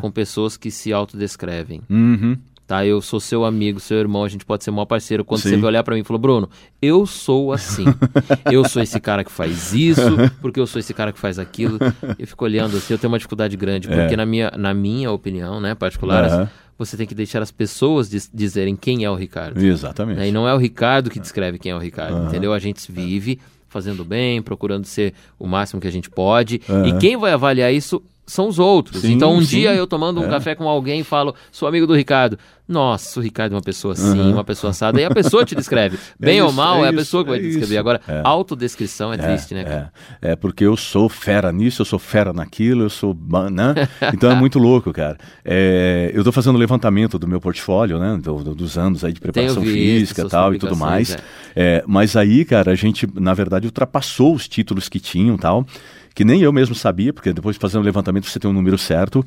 [0.01, 1.81] com pessoas que se autodescrevem.
[1.89, 2.37] Uhum.
[2.71, 5.25] Tá, eu sou seu amigo, seu irmão, a gente pode ser maior parceiro.
[5.25, 5.49] Quando Sim.
[5.49, 6.49] você vai olhar pra mim e falou, Bruno,
[6.81, 7.85] eu sou assim.
[8.49, 10.01] eu sou esse cara que faz isso,
[10.41, 11.81] porque eu sou esse cara que faz aquilo.
[12.17, 14.17] Eu fico olhando assim, eu tenho uma dificuldade grande, porque É.
[14.17, 16.51] na, minha, na minha opinião, né, particular, Aham.
[16.79, 19.61] você tem que deixar as pessoas diz- dizerem quem é o Ricardo.
[19.61, 20.19] Exatamente.
[20.19, 20.29] Né?
[20.29, 22.53] E não é o Ricardo que descreve quem é o Ricardo, entendeu?
[22.53, 26.61] A gente vive fazendo bem, procurando ser o máximo que a gente pode.
[26.69, 26.99] E Aham.
[27.01, 29.01] quem vai avaliar isso são os outros.
[29.03, 29.57] Sim, então, um sim.
[29.59, 30.29] dia eu tomando um É.
[30.29, 32.39] café com alguém falo, sou amigo do Ricardo.
[32.71, 35.99] Nossa, o Ricardo é uma pessoa assim, uma pessoa assada, e a pessoa te descreve.
[36.19, 37.73] Bem É ou isso, mal, é, é a pessoa que vai é te descrever.
[37.75, 37.81] isso.
[37.81, 38.21] Agora, É.
[38.25, 39.93] autodescrição é, triste, né, cara?
[40.23, 43.17] É, é, porque eu sou fera nisso, eu sou fera naquilo, eu sou.
[43.51, 43.75] Né?
[44.15, 45.19] Então é muito louco, cara.
[45.45, 48.19] É, eu tô fazendo levantamento do meu portfólio, né?
[48.23, 51.17] do- do- dos anos aí de preparação física e tal e tudo mais.
[51.57, 55.67] É, mas aí, cara, a gente, na verdade, ultrapassou os títulos que tinham e tal.
[56.13, 58.77] Que nem eu mesmo sabia, porque depois de fazer um levantamento você tem um número
[58.77, 59.25] certo.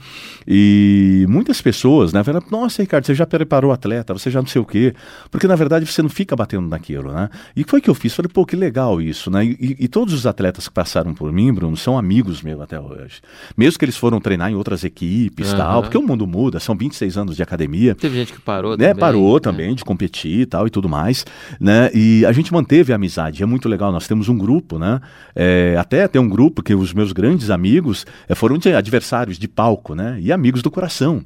[0.47, 4.48] E muitas pessoas, né, falam, nossa, Ricardo, você já preparou o atleta, você já não
[4.48, 4.93] sei o quê.
[5.32, 7.30] Porque na verdade você não fica batendo naquilo, né?
[7.56, 8.13] E foi o que eu fiz.
[8.13, 9.43] Falei, pô, que legal isso, né?
[9.46, 13.22] E, e- todos os atletas que passaram por mim, Bruno, são amigos meus até hoje.
[13.58, 15.58] Mesmo que eles foram treinar em outras equipes e Aham.
[15.58, 18.89] tal, porque o mundo muda, são 26 anos de academia Teve gente que parou né,
[18.89, 19.00] também.
[19.00, 19.39] parou né?
[19.39, 21.26] também de competir e tal e tudo mais,
[21.60, 21.89] né?
[21.93, 23.91] E a gente manteve a amizade, é muito legal.
[23.91, 25.00] Nós temos um grupo, né?
[25.36, 29.48] É, até tem um grupo que os meus grandes amigos é, foram de adversários de
[29.48, 30.17] palco, né?
[30.22, 31.24] E amigos do coração.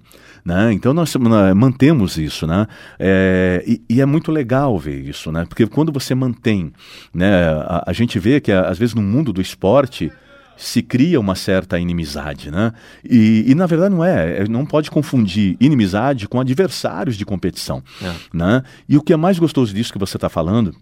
[0.48, 0.72] Né?
[0.72, 2.68] Então nós né, mantemos isso, né?
[2.98, 5.46] É, e, e é muito legal ver isso, né?
[5.46, 6.72] Porque quando você mantém,
[7.14, 7.50] né?
[7.66, 10.10] A, a gente vê que às vezes no mundo do esporte
[10.56, 12.72] se cria uma certa inimizade, né?
[13.04, 17.84] E, e, na verdade não é, é, não pode confundir inimizade com adversários de competição,
[18.02, 18.14] É.
[18.34, 18.64] né?
[18.88, 20.74] E o que é mais gostoso disso que você está falando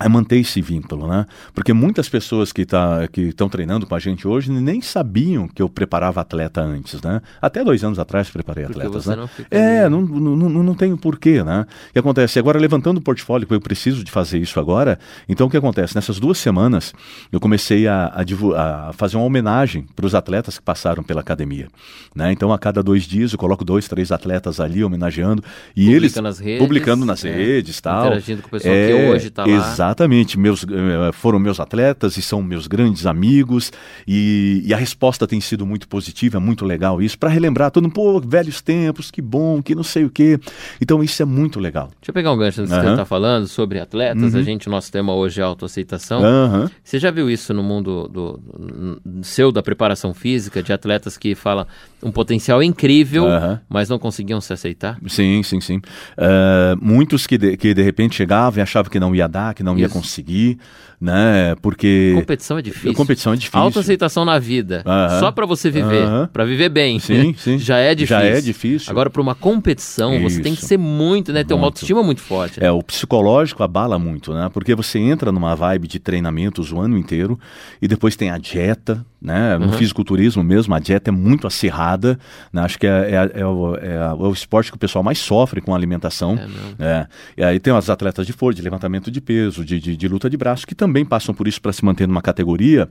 [0.00, 1.26] é manter esse vínculo, né?
[1.54, 5.62] Porque muitas pessoas que tá, que estão treinando com a gente hoje nem sabiam que
[5.62, 7.20] eu preparava atleta antes, né?
[7.40, 9.16] Até dois anos atrás preparei Porque atletas, né?
[9.16, 11.66] não É, não, não, não, tenho porquê, né?
[11.90, 12.38] O que acontece?
[12.38, 15.94] Agora, levantando o portfólio, eu preciso de fazer isso agora, então o que acontece?
[15.94, 16.92] Nessas duas semanas,
[17.30, 21.68] eu comecei a, a, a fazer uma homenagem para os atletas que passaram pela academia,
[22.14, 22.32] né?
[22.32, 25.44] Então, a cada dois dias, eu coloco dois, três atletas ali homenageando
[25.76, 26.16] e Publica eles...
[26.16, 28.06] nas redes, Publicando nas é, redes tal.
[28.06, 29.52] interagindo com o pessoal que hoje tá lá.
[29.52, 29.91] Exatamente,
[30.38, 33.72] meus, eh, foram meus atletas e são meus grandes amigos
[34.06, 37.84] e, e a resposta tem sido muito positiva, é muito legal isso, para relembrar todo
[37.84, 40.38] mundo, pô, velhos tempos, que bom, que não sei o quê.
[40.80, 41.86] Então isso é muito legal.
[42.00, 42.90] Deixa eu pegar um gancho antes que Aham.
[42.90, 44.34] você tá falando sobre atletas.
[44.34, 44.40] Uhum.
[44.40, 46.22] A gente, nosso tema hoje é autoaceitação.
[46.24, 46.70] Aham.
[46.82, 51.34] Você já viu isso no mundo do, do- seu da preparação física, de atletas que
[51.34, 51.66] falam
[52.02, 53.26] um potencial incrível,
[53.68, 54.98] mas não conseguiam se aceitar?
[55.06, 55.80] Sim, sim, sim.
[56.16, 59.62] Eh, muitos que de, que de repente chegavam e achavam que não ia dar, que
[59.62, 59.94] não ia Isso.
[59.94, 60.58] conseguir,
[61.02, 61.54] né?
[61.60, 62.94] Porque Competição é difícil.
[62.94, 63.58] competição é difícil.
[63.60, 65.18] Autoaceitação na vida, Aham.
[65.20, 66.28] só pra você viver, Aham.
[66.32, 66.98] pra viver bem.
[67.00, 67.58] Sim, sim.
[67.58, 68.20] Já é difícil.
[68.20, 68.90] Já é difícil.
[68.90, 70.68] Agora, pra uma competição, você tem que Isso.
[70.68, 71.42] ser muito, né?
[71.42, 71.72] Ter uma Muito.
[71.74, 72.60] autoestima muito forte.
[72.60, 72.66] né?
[72.66, 74.48] É, o psicológico abala muito, né?
[74.52, 77.38] Porque você entra numa vibe de treinamentos o ano inteiro
[77.80, 79.58] e depois tem a dieta, né?
[79.58, 79.72] No Uhum.
[79.72, 82.18] fisiculturismo mesmo, a dieta é muito acirrada,
[82.52, 82.62] né?
[82.62, 85.60] Acho que é, é- é o, é a- o esporte que o pessoal mais sofre
[85.60, 86.32] com a alimentação.
[86.32, 86.76] É mesmo.
[86.78, 87.06] É.
[87.36, 90.28] E aí tem os atletas de força, de levantamento de peso, de, de, de luta
[90.30, 92.88] de braço, que também passam por isso para se manter numa categoria,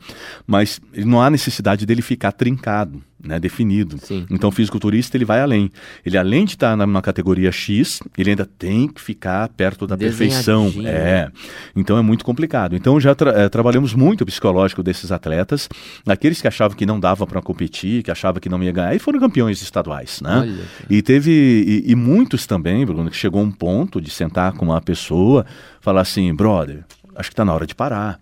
[0.48, 3.40] mas não há necessidade dele ficar trincado, né?
[3.40, 3.98] Definido.
[4.02, 4.26] Sim.
[4.30, 5.70] Então o fisiculturista ele vai além.
[6.06, 10.74] Ele além de estar numa categoria X, ele ainda tem que ficar perto da perfeição.
[10.84, 11.30] É.
[11.76, 12.76] Então é muito complicado.
[12.76, 15.70] Então já tra- eh, trabalhamos muito o psicológico desses atletas,
[16.08, 19.00] aqueles que achavam que não dava para competir, que achavam que não ia ganhar, e
[19.00, 20.40] foram campeões estaduais, né?
[20.40, 20.64] Olha.
[20.90, 24.82] E teve e, e muitos também, Bruno, que chegou um ponto de sentar com uma
[24.82, 25.46] pessoa,
[25.80, 26.84] falar assim, brother,
[27.16, 28.20] acho que está na hora de parar.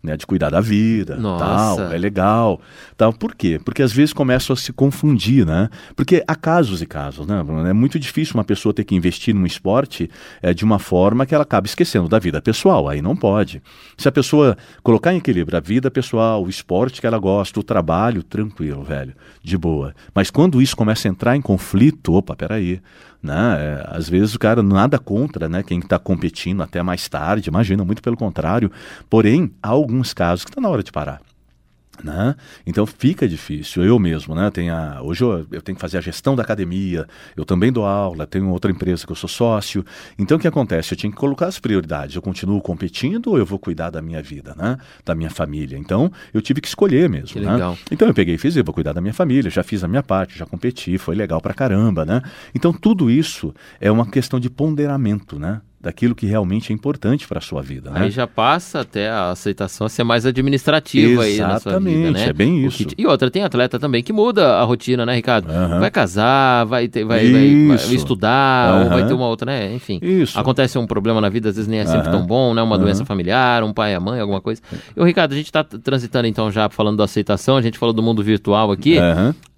[0.00, 1.44] Né, de cuidar da vida, Nossa.
[1.82, 2.60] tal, é legal,
[2.96, 3.12] tal.
[3.12, 3.60] Por quê?
[3.62, 5.68] Porque às vezes começam a se confundir, né?
[5.96, 7.42] Porque há casos e casos, né?
[7.42, 7.66] Bruno?
[7.66, 10.08] É muito difícil uma pessoa ter que investir num esporte
[10.40, 12.88] é, de uma forma que ela acaba esquecendo da vida pessoal.
[12.88, 13.60] Aí não pode.
[13.96, 17.64] Se a pessoa colocar em equilíbrio a vida pessoal, o esporte que ela gosta, o
[17.64, 19.92] trabalho, tranquilo, velho, de boa.
[20.14, 22.80] Mas quando isso começa a entrar em conflito, opa, peraí.
[23.22, 23.56] Né?
[23.58, 25.62] É, às vezes o cara nada contra né?
[25.62, 28.70] quem está competindo até mais tarde, imagina, muito pelo contrário.
[29.10, 31.20] Porém, há alguns casos que está na hora de parar.
[32.02, 32.36] Né?
[32.66, 33.84] Então fica difícil.
[33.84, 34.50] Eu mesmo, né?
[34.50, 37.06] Tenho a- hoje eu, eu tenho que fazer a gestão da academia,
[37.36, 39.84] eu também dou aula, tenho outra empresa que eu sou sócio.
[40.18, 40.92] Então o que acontece?
[40.94, 42.14] Eu tinha que colocar as prioridades.
[42.14, 44.78] Eu continuo competindo ou eu vou cuidar da minha vida, né?
[45.04, 45.76] Da minha família.
[45.76, 47.28] Então eu tive que escolher mesmo.
[47.28, 47.52] Que né?
[47.52, 47.76] legal.
[47.90, 50.02] Então eu peguei e fiz, eu vou cuidar da minha família, já fiz a minha
[50.02, 52.22] parte, já competi, foi legal pra caramba, né?
[52.54, 55.60] Então tudo isso é uma questão de ponderamento, né?
[55.80, 58.00] Daquilo que realmente é importante para a sua vida, né?
[58.00, 62.10] Aí já passa até a aceitação a ser mais administrativa aí na sua vida, Exatamente,
[62.18, 62.26] né?
[62.28, 62.84] é bem isso.
[62.84, 65.48] que- E outra, tem atleta também que muda a rotina, né, Ricardo?
[65.48, 65.78] Aham.
[65.78, 69.72] Vai casar, vai, ter, vai, vai- vai estudar, ou vai ter uma outra, né?
[69.72, 70.00] Enfim.
[70.02, 70.36] Isso.
[70.36, 72.18] Acontece um problema na vida, às vezes nem é sempre Aham.
[72.18, 72.60] tão bom, né?
[72.62, 74.60] Uma doença familiar, um pai, a mãe, alguma coisa.
[74.96, 77.92] E o Ricardo, a gente tá transitando então já falando da aceitação, a gente falou
[77.92, 78.96] do mundo virtual aqui.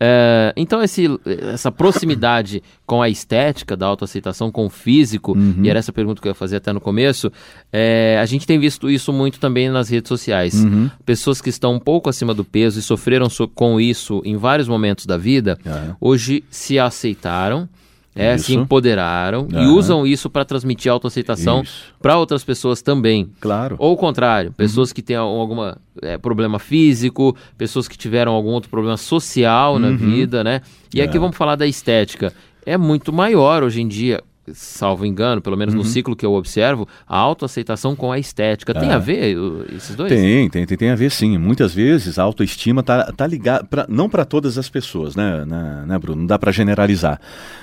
[0.02, 1.06] É, então, esse,
[1.52, 5.60] essa proximidade com a estética da autoaceitação, com o físico, Uhum.
[5.62, 7.30] e era essa pergunta que eu ia fazer até no começo,
[7.72, 10.54] é, a gente tem visto isso muito também nas redes sociais.
[10.64, 10.90] Uhum.
[11.04, 14.68] Pessoas que estão um pouco acima do peso e sofreram so- com isso em vários
[14.68, 15.96] momentos da vida, Aham.
[16.00, 17.68] hoje se aceitaram
[18.12, 19.72] é, se empoderaram e Aham.
[19.72, 21.62] usam isso para transmitir autoaceitação
[22.02, 23.30] para outras pessoas também.
[23.40, 23.76] Claro.
[23.78, 25.56] Ou o contrário, pessoas que têm algum
[26.02, 30.60] é, problema físico, pessoas que tiveram algum outro problema social na vida, né?
[30.92, 32.32] E aqui vamos falar da estética.
[32.66, 34.20] É muito maior hoje em dia,
[34.54, 38.72] salvo engano, pelo menos no ciclo que eu observo, a autoaceitação com a estética.
[38.74, 40.12] Tem a ver uh, esses dois?
[40.12, 41.36] Tem, tem, tem, tem a ver sim.
[41.38, 45.84] Muitas vezes a autoestima tá, tá ligada, pra- não para todas as pessoas, né, né,
[45.86, 46.20] né, Bruno?
[46.20, 47.20] Não dá para generalizar.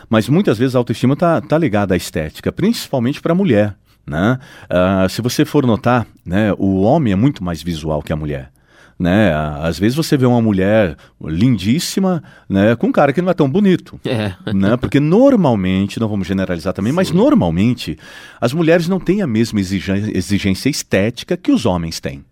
[0.10, 3.76] Mas muitas vezes a autoestima tá, tá ligada à estética, principalmente para a mulher.
[4.06, 4.40] Né?
[4.70, 8.52] Ah, se você for notar, né, o homem é muito mais visual que a mulher.
[9.00, 9.32] Né?
[9.62, 13.50] Às vezes você vê uma mulher lindíssima né, com um cara que não é tão
[13.50, 14.00] bonito.
[14.04, 14.34] É.
[14.54, 14.76] né?
[14.78, 17.98] Porque normalmente, não vamos generalizar também, mas normalmente
[18.42, 22.26] as mulheres não têm a mesma exigência estética que os homens têm.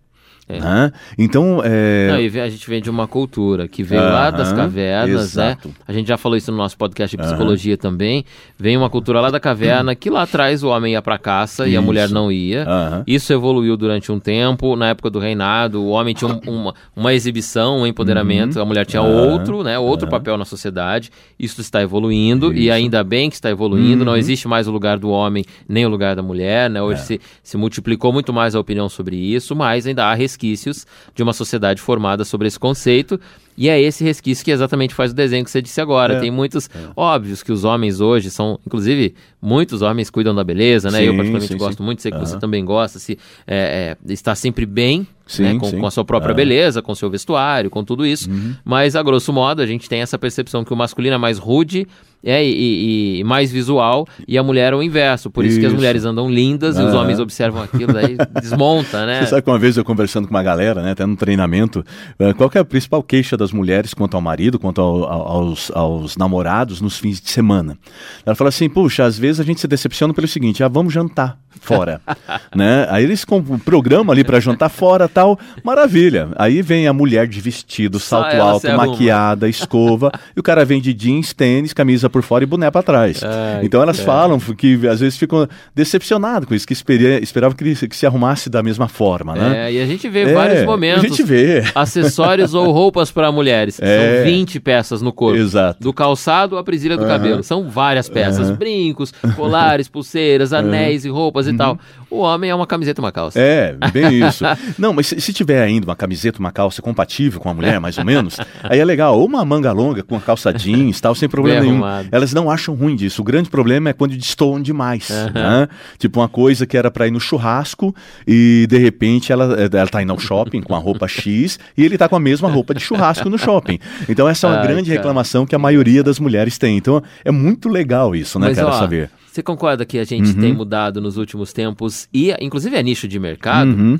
[0.48, 0.60] É.
[0.60, 0.92] né?
[1.18, 5.22] Então, é, Não, e a gente vem de uma cultura que veio lá das cavernas,
[5.32, 5.68] exato.
[5.68, 5.74] né?
[5.88, 8.24] A gente já falou isso no nosso podcast de psicologia também.
[8.56, 11.70] Vem uma cultura lá da caverna que lá atrás o homem ia pra caça e
[11.70, 11.82] a Isso.
[11.82, 12.62] mulher não ia.
[12.62, 13.02] Aham.
[13.08, 14.76] Isso evoluiu durante um tempo.
[14.76, 18.86] Na época do reinado, o homem tinha um- uma, uma exibição, um empoderamento, a mulher
[18.86, 19.32] tinha Uhum.
[19.32, 19.76] Outro, né?
[19.78, 21.10] Outro papel na sociedade.
[21.36, 22.72] Isso está evoluindo e Isso.
[22.72, 24.00] ainda bem que está evoluindo.
[24.00, 24.04] Uhum.
[24.06, 26.78] Não existe mais o lugar do homem nem o lugar da mulher, né?
[26.78, 26.82] É.
[26.82, 31.22] Hoje se, se multiplicou muito mais a opinião sobre isso, mas ainda há resquícios de
[31.22, 33.20] uma sociedade formada sobre esse conceito.
[33.56, 36.14] E é esse resquício que exatamente faz o desenho que você disse agora.
[36.14, 36.20] É.
[36.20, 40.98] Tem muitos óbvios que os homens hoje são, inclusive, muitos homens cuidam da beleza, né?
[41.02, 41.84] Eu Sim, particularmente sim, gosto sim.
[41.84, 42.40] muito, sei que você Aham.
[42.40, 45.06] também gosta, se é, é, está sempre bem.
[45.40, 48.30] Né, com, com a sua própria beleza, com o seu vestuário, com tudo isso.
[48.30, 48.54] Uhum.
[48.64, 51.88] Mas, a grosso modo, a gente tem essa percepção que o masculino é mais rude
[52.26, 55.30] é, e, e- e mais visual e a mulher é o inverso.
[55.30, 55.76] Por isso, que as Isso.
[55.76, 59.20] mulheres andam lindas e os homens observam aquilo, daí desmonta, né?
[59.20, 61.84] Você sabe que uma vez eu conversando com uma galera, né, até no treinamento,
[62.18, 65.70] eh, qual é a principal queixa das mulheres quanto ao marido, quanto ao- ao- aos,
[65.74, 67.78] aos namorados nos fins de semana?
[68.24, 71.38] Ela fala assim, puxa, às vezes a gente se decepciona pelo seguinte, ah, vamos jantar
[71.60, 72.00] fora,
[72.54, 72.86] né?
[72.90, 76.28] Aí eles com o programa ali para jantar fora, tal, maravilha.
[76.36, 80.92] Aí vem a mulher de vestido, salto alto, maquiada, escova, e o cara vem de
[80.92, 83.22] jeans, tênis, camisa por fora e boné para trás.
[83.22, 84.06] Ai, então elas cara.
[84.06, 88.62] falam que às vezes ficam decepcionadas com isso, que esperavam que, que se arrumasse da
[88.62, 89.66] mesma forma, né?
[89.68, 91.04] É, e a gente vê É, vários momentos.
[91.04, 91.62] A gente vê.
[91.74, 93.78] Acessórios ou roupas para mulheres.
[93.82, 94.22] É.
[94.22, 95.38] São 20 peças no corpo.
[95.38, 95.78] Exato.
[95.82, 97.12] Do calçado à presilha do Aham.
[97.18, 97.42] cabelo.
[97.42, 98.48] São várias peças.
[98.48, 98.56] Aham.
[98.56, 101.78] Brincos, colares, pulseiras, anéis e roupas e tal.
[102.10, 103.38] O homem é uma camiseta e uma calça.
[103.38, 104.42] É, bem isso.
[104.78, 107.98] Não, mas se, se tiver ainda uma camiseta, uma calça compatível com a mulher, mais
[107.98, 109.18] ou menos, aí é legal.
[109.18, 111.84] Ou uma manga longa com a calça jeans tal, sem problema Bem nenhum.
[111.84, 112.05] arrumado.
[112.10, 113.22] Elas não acham ruim disso.
[113.22, 115.08] O grande problema é quando destoam demais.
[115.34, 115.68] né?
[115.98, 117.94] Tipo uma coisa que era pra ir no churrasco
[118.26, 121.96] e de repente ela, ela tá indo ao shopping com a roupa X e ele
[121.98, 123.78] tá com a mesma roupa de churrasco no shopping.
[124.08, 124.98] Então essa é uma Ai, grande cara.
[124.98, 126.76] reclamação que a maioria das mulheres tem.
[126.76, 128.48] Então é muito legal isso, né?
[128.48, 129.10] Mas, Quero ó, saber.
[129.32, 130.40] Você concorda que a gente Uhum.
[130.40, 133.68] tem mudado nos últimos tempos e, inclusive, é nicho de mercado?
[133.68, 133.98] Uhum.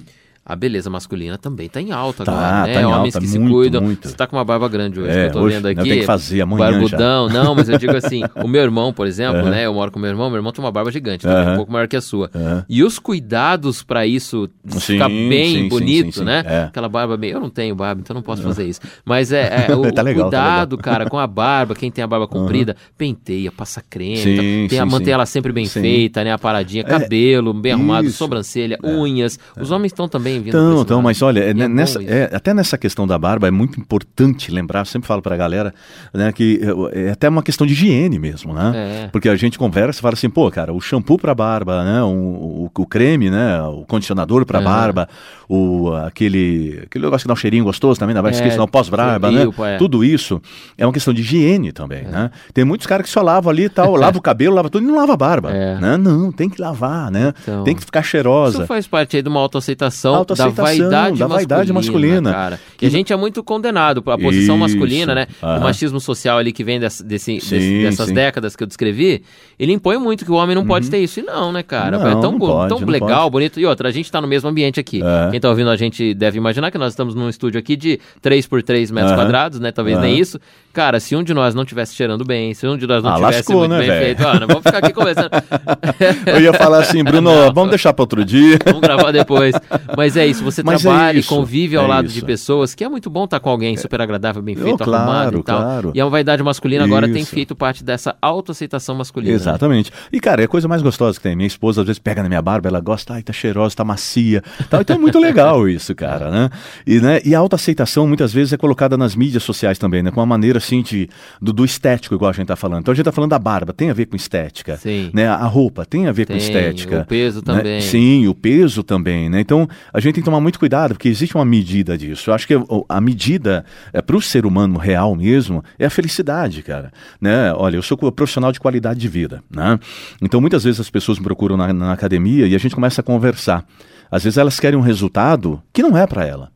[0.48, 2.74] A beleza masculina também tá em alta Tá, agora, né?
[2.74, 3.82] tá em Homens alta, que se muito, cuidam.
[3.82, 4.08] muito.
[4.08, 5.82] Você tá com uma barba grande hoje, É, que eu tô hoje, vendo eu aqui.
[5.82, 9.40] tenho que fazer amanhã Barbudão, não, mas eu digo assim, o meu irmão, por exemplo,
[9.40, 9.50] Aham.
[9.50, 9.66] né?
[9.66, 11.52] Eu moro com meu irmão, meu irmão tem uma barba gigante, Aham.
[11.54, 12.30] um pouco maior que a sua.
[12.32, 12.64] Aham.
[12.68, 16.24] E os cuidados pra isso Sim, ficar bem sim, sim, bonito, sim, sim.
[16.24, 16.44] né?
[16.46, 16.62] É.
[16.66, 17.34] Aquela barba meio.
[17.34, 18.80] Eu não tenho barba, então não posso fazer isso.
[19.04, 22.06] Mas é, é, o, Tá legal, tá cuidado, cara, com a barba, quem tem a
[22.06, 25.10] barba comprida, penteia, passa creme, Sim, tá- tem sim, mantém sim.
[25.12, 25.80] ela sempre bem Sim.
[25.80, 26.30] feita, né?
[26.32, 29.38] A paradinha, É, cabelo bem arrumado, sobrancelha, unhas.
[29.60, 32.52] Os homens estão também vindo pra Então, então, mas olha, é, bom nessa, é, até
[32.54, 35.74] nessa questão da barba é muito importante lembrar, sempre falo pra galera,
[36.12, 36.60] né, que
[36.92, 38.72] é, é até uma questão de higiene mesmo, né?
[39.04, 39.08] É.
[39.08, 42.06] Porque a gente conversa e fala assim, pô, cara, o shampoo pra barba, né, o,
[42.06, 44.64] o, o creme, né, o condicionador pra Aham.
[44.64, 45.08] barba,
[45.48, 49.30] o, aquele, aquele negócio que dá um cheirinho gostoso também, vai É, esquecer, não pós-barba,
[49.30, 49.44] né?
[49.74, 49.76] é.
[49.78, 50.40] Tudo isso
[50.76, 52.30] é uma questão de higiene também, né?
[52.52, 54.86] Tem muitos caras que só lavam ali e tal, lava o cabelo, lava tudo e
[54.86, 55.78] não lava a barba, É.
[55.78, 55.96] né?
[55.96, 57.32] Não, tem que lavar, né?
[57.42, 57.64] Então.
[57.64, 58.58] tem que ficar cheirosa.
[58.58, 62.32] Isso faz parte aí de uma autoaceitação, Autoaceitação, da vaidade da vaidade masculina.
[62.32, 62.60] cara.
[62.80, 64.64] E a gente é muito condenado pela posição Isso.
[64.64, 65.26] masculina, né?
[65.42, 68.14] O machismo social ali que vem desse, desse- Sim, dessas sim.
[68.14, 69.22] décadas que eu descrevi,
[69.58, 71.20] ele impõe muito que o homem não pode ter isso.
[71.20, 71.98] E não, né, cara?
[71.98, 73.30] Não, é tão, não pode, tão não legal, pode.
[73.32, 73.60] bonito.
[73.60, 75.00] E outra, a gente tá no mesmo ambiente aqui.
[75.02, 75.30] É.
[75.30, 78.46] Quem tá ouvindo a gente deve imaginar que nós estamos num estúdio aqui de 3
[78.46, 79.72] por 3 metros quadrados, né?
[79.72, 80.38] Talvez nem isso.
[80.72, 83.14] Cara, se um de nós não tivesse cheirando bem, se um de nós não Ah,
[83.14, 84.04] tivesse lascou, muito né, bem velho?
[84.04, 85.30] feito, ó, vamos ficar aqui conversando.
[86.26, 88.58] Eu ia falar assim, Bruno, vamos deixar para outro dia.
[88.64, 89.54] Vamos gravar depois.
[89.96, 92.14] Mas Mas é isso, você Mas é trabalha isso, e convive ao é lado isso.
[92.14, 94.96] de pessoas, que é muito bom estar com alguém super agradável, bem feito, Oh, claro,
[95.10, 95.58] arrumado e tal.
[95.60, 95.92] claro.
[95.94, 97.30] E a vaidade masculina agora tem Isso.
[97.34, 99.32] feito parte dessa autoaceitação masculina.
[99.32, 99.36] né?
[99.36, 99.92] Exatamente.
[100.12, 101.36] E, cara, é a coisa mais gostosa que tem.
[101.36, 104.42] Minha esposa às vezes pega na minha barba, ela gosta, ai, tá cheirosa, tá macia.
[104.70, 104.80] Tal.
[104.80, 106.50] Então é muito legal isso, cara, né?
[106.86, 107.20] E, né?
[107.24, 110.10] e a autoaceitação muitas vezes é colocada nas mídias sociais também, né?
[110.10, 111.08] Com uma maneira assim de,
[111.40, 112.80] do, do estético, igual a gente tá falando.
[112.80, 114.76] Então a gente tá falando da barba, tem a ver com estética.
[114.76, 115.10] Sim.
[115.12, 115.26] Né?
[115.28, 117.00] A roupa tem a ver Tem, com estética.
[117.00, 117.54] o peso né?
[117.54, 117.80] também.
[117.80, 119.40] Sim, o peso também, né?
[119.40, 122.28] Então a gente tem que tomar muito cuidado, porque existe uma medida disso.
[122.28, 122.52] Eu acho que
[122.86, 126.92] a medida é, para o ser humano real mesmo é a felicidade, cara.
[127.18, 127.50] Né?
[127.54, 129.80] Olha, eu sou profissional de qualidade de vida, né?
[130.20, 133.04] Então muitas vezes as pessoas me procuram na, na academia e a gente começa a
[133.04, 133.64] conversar.
[134.10, 136.52] Às vezes elas querem um resultado que não é para ela.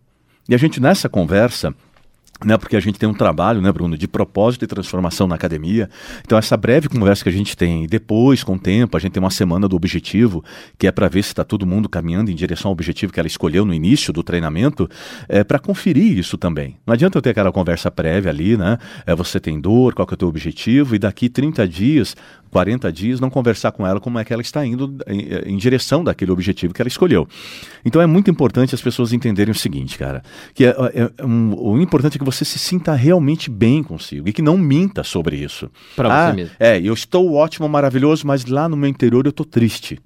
[0.46, 1.74] E a gente nessa conversa
[2.44, 5.88] né, porque a gente tem um trabalho, né, Bruno, de propósito e transformação na academia.
[6.24, 9.22] Então, essa breve conversa que a gente tem, depois, com o tempo, a gente tem
[9.22, 10.42] uma semana do objetivo,
[10.78, 13.26] que é para ver se está todo mundo caminhando em direção ao objetivo que ela
[13.26, 14.88] escolheu no início do treinamento,
[15.28, 16.76] é para conferir isso também.
[16.86, 18.78] Não adianta eu ter aquela conversa prévia ali, né?
[19.06, 22.16] É, você tem dor, qual que é o teu objetivo, e daqui 30 dias,
[22.50, 26.02] 40 dias, não conversar com ela como é que ela está indo em, em direção
[26.02, 27.26] daquele objetivo que ela escolheu.
[27.84, 30.22] Então, é muito importante as pessoas entenderem o seguinte, cara,
[30.54, 34.28] que é, é- é um- o importante é que você se sinta realmente bem consigo
[34.28, 35.70] e que não minta sobre isso.
[35.96, 36.54] Pra ah, você mesmo.
[36.58, 39.98] É, eu estou ótimo, maravilhoso, mas lá no meu interior eu estou triste.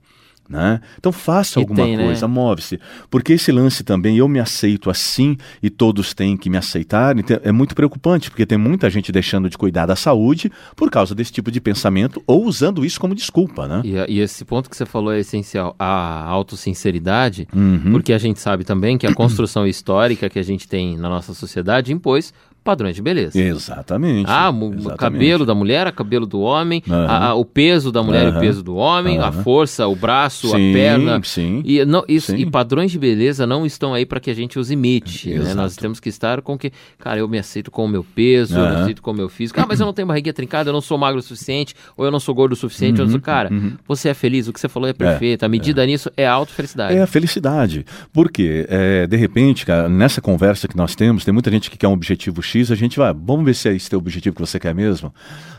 [0.54, 0.80] Né?
[0.98, 2.04] Então faça E alguma tem, né?
[2.04, 2.78] coisa, move-se.
[3.10, 7.40] Porque esse lance também, eu me aceito assim e todos têm que me aceitar, então,
[7.42, 11.32] é muito preocupante, porque tem muita gente deixando de cuidar da saúde por causa desse
[11.32, 13.82] tipo de pensamento ou usando isso como desculpa, né?
[13.84, 16.22] E, e esse ponto que você falou é essencial, a
[16.68, 17.90] autossinceridade, Uhum.
[17.92, 21.34] porque a gente sabe também que a construção histórica que a gente tem na nossa
[21.34, 22.32] sociedade impôs
[22.64, 23.38] padrões de beleza.
[23.38, 24.26] Exatamente.
[24.28, 24.96] Ah, exatamente.
[24.98, 27.06] cabelo da mulher, o cabelo do homem, Aham.
[27.06, 29.42] a- a- o peso da mulher e o peso do homem, a Aham.
[29.42, 31.20] força, o braço, Sim, a perna.
[31.22, 31.62] sim.
[31.64, 32.38] E, não, isso, Sim.
[32.38, 35.30] e padrões de beleza não estão aí para que a gente os imite.
[35.34, 35.52] né?
[35.54, 38.68] Nós temos que estar com que, cara, eu me aceito com o meu peso, eu
[38.70, 39.60] me aceito com o meu físico.
[39.60, 42.10] Ah, mas eu não tenho barriguinha trincada, eu não sou magro o suficiente, ou eu
[42.10, 42.98] não sou gordo o suficiente.
[42.98, 43.20] eu não sou...
[43.20, 43.50] Cara,
[43.86, 45.44] você é feliz, o que você falou é perfeito.
[45.44, 46.94] a medida nisso é a autofelicidade.
[46.96, 47.84] É a felicidade.
[48.12, 51.88] Porque, é, de repente, cara, nessa conversa que nós temos, tem muita gente que quer
[51.88, 54.58] um objetivo X, a gente vai, vamos ver se é esse teu objetivo que você
[54.58, 55.12] quer mesmo.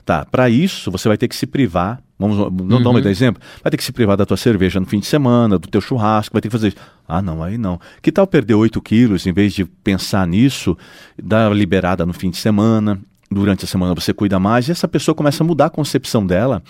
[0.06, 2.02] Tá, para isso você vai ter que se privar.
[2.18, 3.42] Vamos, vamos dar um exemplo?
[3.62, 6.34] Vai ter que se privar da tua cerveja no fim de semana, do teu churrasco,
[6.34, 6.78] vai ter que fazer isso.
[7.08, 7.80] Ah, não, aí não.
[8.02, 10.78] Que tal perder 8 quilos em vez de pensar nisso,
[11.22, 13.00] dar liberada no fim de semana?
[13.30, 16.64] Durante a semana você cuida mais e essa pessoa começa a mudar a concepção dela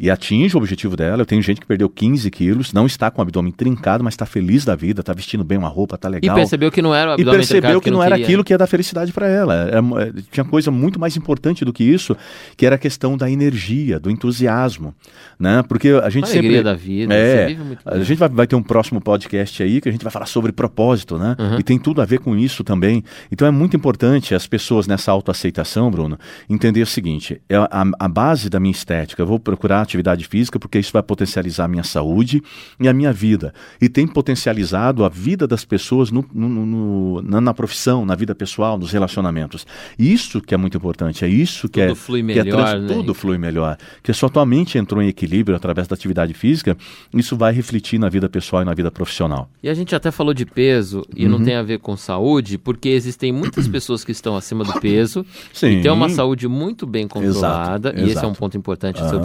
[0.00, 1.20] e atinge o objetivo dela.
[1.22, 4.24] Eu tenho gente que perdeu 15 quilos, não está com o abdômen trincado, mas está
[4.24, 6.34] feliz da vida, está vestindo bem uma roupa, está E legal.
[6.34, 8.24] percebeu que não era o E abdômen percebeu trincado que, não era queria.
[8.26, 9.54] aquilo que ia dar felicidade para ela.
[9.54, 12.16] Era- é, tinha coisa muito mais importante do que isso,
[12.56, 14.94] que era a questão da energia, do entusiasmo,
[15.38, 15.62] né?
[15.68, 18.28] Porque a gente A alegria sempre da vida, É, você vive muito a gente vai,
[18.30, 21.36] vai ter um próximo podcast aí que a gente vai falar sobre propósito, né?
[21.38, 21.58] Uhum.
[21.58, 23.04] E tem tudo a ver com isso também.
[23.30, 28.08] Então é muito importante as pessoas nessa autoaceitação, Bruno, entender o seguinte: é a, a
[28.08, 29.20] base da minha estética.
[29.20, 32.42] Eu vou procurar atividade física porque isso vai potencializar a minha saúde
[32.78, 33.52] e a minha vida.
[33.80, 38.34] E tem potencializado a vida das pessoas no, no- no- na, na profissão, na vida
[38.34, 39.66] pessoal, nos relacionamentos.
[39.98, 41.24] Isso que é muito importante.
[41.24, 42.94] É isso que Tudo é flui que é melhor, né?
[42.94, 43.76] tudo flui melhor.
[44.02, 46.76] Que só tua mente entrou em equilíbrio através da atividade física,
[47.12, 49.50] isso vai refletir na vida pessoal e na vida profissional.
[49.62, 51.32] E a gente até falou de peso e Uhum.
[51.38, 55.24] não tem a ver com saúde, porque existem muitas pessoas que estão acima do peso
[55.52, 55.78] Sim.
[55.78, 57.90] e têm uma saúde muito bem controlada.
[57.90, 59.24] Exato, e esse é um ponto importante a ser Aham,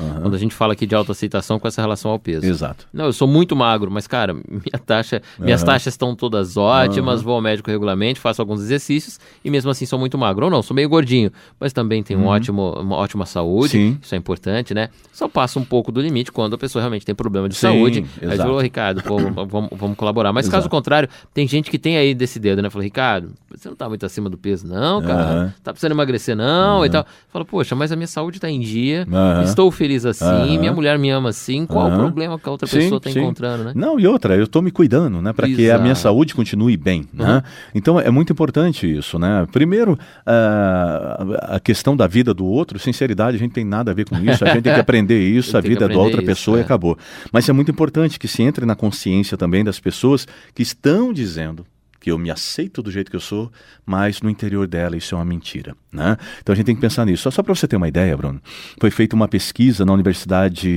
[0.00, 0.20] aham.
[0.22, 2.46] quando a gente fala aqui de autoaceitação com essa relação ao peso.
[2.46, 2.86] Exato.
[2.92, 5.66] Não, eu sou muito magro, mas, cara, minha taxa, minhas Aham.
[5.72, 9.98] taxas estão todas ótimas, vou ao médico regularmente, faço alguns exercícios e mesmo assim sou
[9.98, 10.44] muito magro.
[10.46, 13.92] Ou não, sou meio gordinho, mas também tenho um ótimo, uma ótima saúde, Uhum.
[13.92, 13.98] Sim.
[14.02, 14.88] isso é importante, né?
[15.12, 18.04] Só passa um pouco do limite quando a pessoa realmente tem problema de Sim, saúde.
[18.20, 18.42] Aí exato.
[18.42, 20.32] falou, Ricardo, pô, vamos, vamos colaborar.
[20.32, 20.70] Mas caso Exato.
[20.70, 22.70] contrário, tem gente que tem aí desse dedo, né?
[22.70, 25.22] Falou, Ricardo, você não tá muito acima do peso, não, cara.
[25.22, 25.54] Aham.
[25.62, 27.06] Tá precisando emagrecer, não, e tal.
[27.28, 29.42] Fala, poxa, mas a minha saúde tá em dia, Aham.
[29.42, 30.58] estou feliz assim, Aham.
[30.58, 31.66] minha mulher me ama assim.
[31.66, 31.98] Qual o Aham.
[31.98, 33.20] problema que a outra Sim, pessoa tá sim.
[33.20, 33.72] encontrando, né?
[33.74, 37.06] Não, e outra, eu estou me cuidando, né, para que a minha saúde continue bem,
[37.12, 37.42] né?
[37.74, 39.46] Então é muito importante isso, né?
[39.52, 44.08] Primeiro, ah, a questão da vida do outro, sinceridade, a gente tem nada a ver
[44.08, 46.60] com isso, a gente tem que aprender isso, a vida da outra isso, pessoa é.
[46.60, 46.96] e acabou.
[47.32, 51.66] Mas é muito importante que se entre na consciência também das pessoas que estão dizendo
[52.04, 53.50] que eu me aceito do jeito que eu sou,
[53.86, 56.18] mas no interior dela isso é uma mentira, né?
[56.42, 57.22] Então a gente tem que pensar nisso.
[57.22, 58.42] Só, só para você ter uma ideia, Bruno,
[58.78, 60.68] foi feita uma pesquisa na Universidade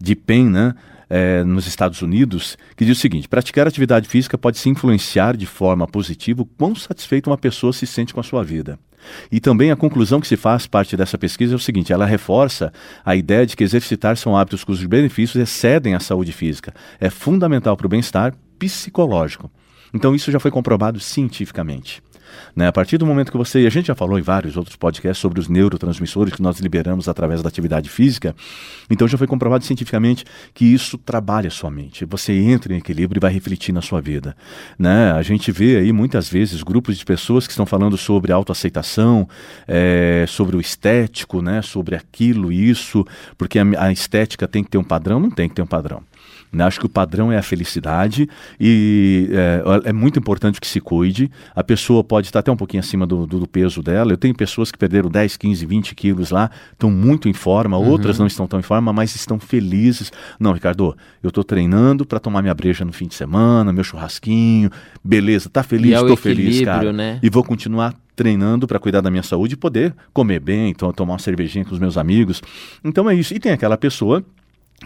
[0.00, 0.74] de Penn, né?
[1.10, 5.44] é, nos Estados Unidos que diz o seguinte: praticar atividade física pode se influenciar de
[5.44, 8.78] forma positiva o quão satisfeita uma pessoa se sente com a sua vida.
[9.30, 12.72] E também a conclusão que se faz parte dessa pesquisa é o seguinte: ela reforça
[13.04, 16.72] a ideia de que exercitar são hábitos cujos benefícios excedem a saúde física.
[16.98, 19.50] É fundamental para o bem-estar psicológico.
[19.94, 22.02] Então, isso já foi comprovado cientificamente.
[22.54, 22.66] Né?
[22.66, 23.66] A partir do momento que você.
[23.66, 27.42] A gente já falou em vários outros podcasts sobre os neurotransmissores que nós liberamos através
[27.42, 28.34] da atividade física.
[28.88, 32.04] Então já foi comprovado cientificamente que isso trabalha a sua mente.
[32.04, 34.36] Você entra em equilíbrio e vai refletir na sua vida.
[34.78, 35.12] Né?
[35.12, 39.28] A gente vê aí muitas vezes grupos de pessoas que estão falando sobre autoaceitação,
[39.66, 41.62] é, sobre o estético, né?
[41.62, 43.04] sobre aquilo, isso,
[43.38, 46.02] porque a, a estética tem que ter um padrão, não tem que ter um padrão.
[46.52, 46.64] Né?
[46.64, 48.28] Acho que o padrão é a felicidade
[48.58, 51.30] e é, é, muito importante que se cuide.
[51.54, 54.12] A pessoa pode estar até um pouquinho acima do, do, do, peso dela.
[54.12, 57.88] Eu tenho pessoas que perderam 10, 15, 20 quilos lá, estão muito em forma, uhum.
[57.88, 60.12] outras não estão tão em forma, mas estão felizes.
[60.38, 64.70] Não, Ricardo, eu estou treinando para tomar minha breja no fim de semana, meu churrasquinho.
[65.04, 65.92] Beleza, tá feliz?
[65.92, 66.92] Estou é feliz, cara.
[66.92, 67.18] Né?
[67.22, 71.14] E vou continuar treinando para cuidar da minha saúde e poder comer bem, então tomar
[71.14, 72.42] uma cervejinha com os meus amigos.
[72.84, 73.32] Então é isso.
[73.32, 74.22] E tem aquela pessoa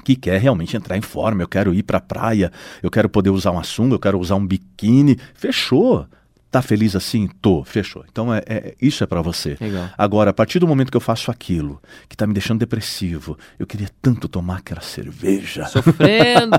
[0.02, 2.50] que quer realmente entrar em forma, eu quero ir para a praia,
[2.82, 5.16] eu quero poder usar uma sunga, eu quero usar um biquíni.
[5.34, 6.06] Fechou.
[6.50, 7.28] Tá feliz assim?
[7.42, 8.04] Tô, fechou.
[8.08, 9.56] Então é, é isso é para você.
[9.60, 9.90] Legal.
[9.98, 13.66] Agora, a partir do momento que eu faço aquilo que tá me deixando depressivo, eu
[13.66, 15.66] queria tanto tomar aquela cerveja.
[15.66, 16.54] Sofrendo,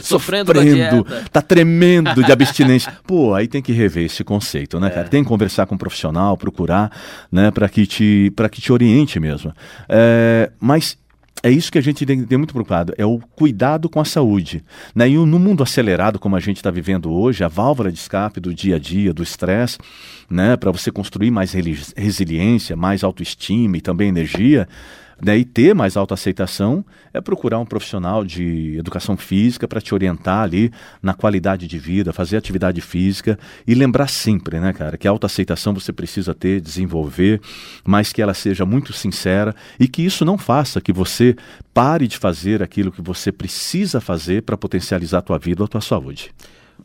[0.04, 2.92] sofrendo, sofrendo tá tremendo de abstinência.
[3.06, 4.90] Pô, aí tem que rever esse conceito, né, é.
[4.90, 5.08] cara?
[5.08, 6.92] Tem que conversar com um profissional, procurar,
[7.32, 9.50] né, para que te para que te oriente mesmo.
[9.88, 10.98] É, mas
[11.42, 14.64] é isso que a gente tem, tem muito preocupado, é o cuidado com a saúde.
[14.94, 15.08] Né?
[15.08, 18.52] E no mundo acelerado como a gente está vivendo hoje, a válvula de escape do
[18.52, 19.78] dia a dia, do estresse,
[20.28, 20.56] né?
[20.56, 21.52] para você construir mais
[21.96, 24.68] resiliência, mais autoestima e também energia,
[25.20, 30.42] né, e ter mais autoaceitação é procurar um profissional de educação física para te orientar
[30.42, 30.70] ali
[31.02, 35.74] na qualidade de vida, fazer atividade física e lembrar sempre, né, cara, que a autoaceitação
[35.74, 37.40] você precisa ter, desenvolver,
[37.84, 41.36] mas que ela seja muito sincera e que isso não faça que você
[41.74, 45.68] pare de fazer aquilo que você precisa fazer para potencializar a tua vida ou a
[45.68, 46.30] tua saúde.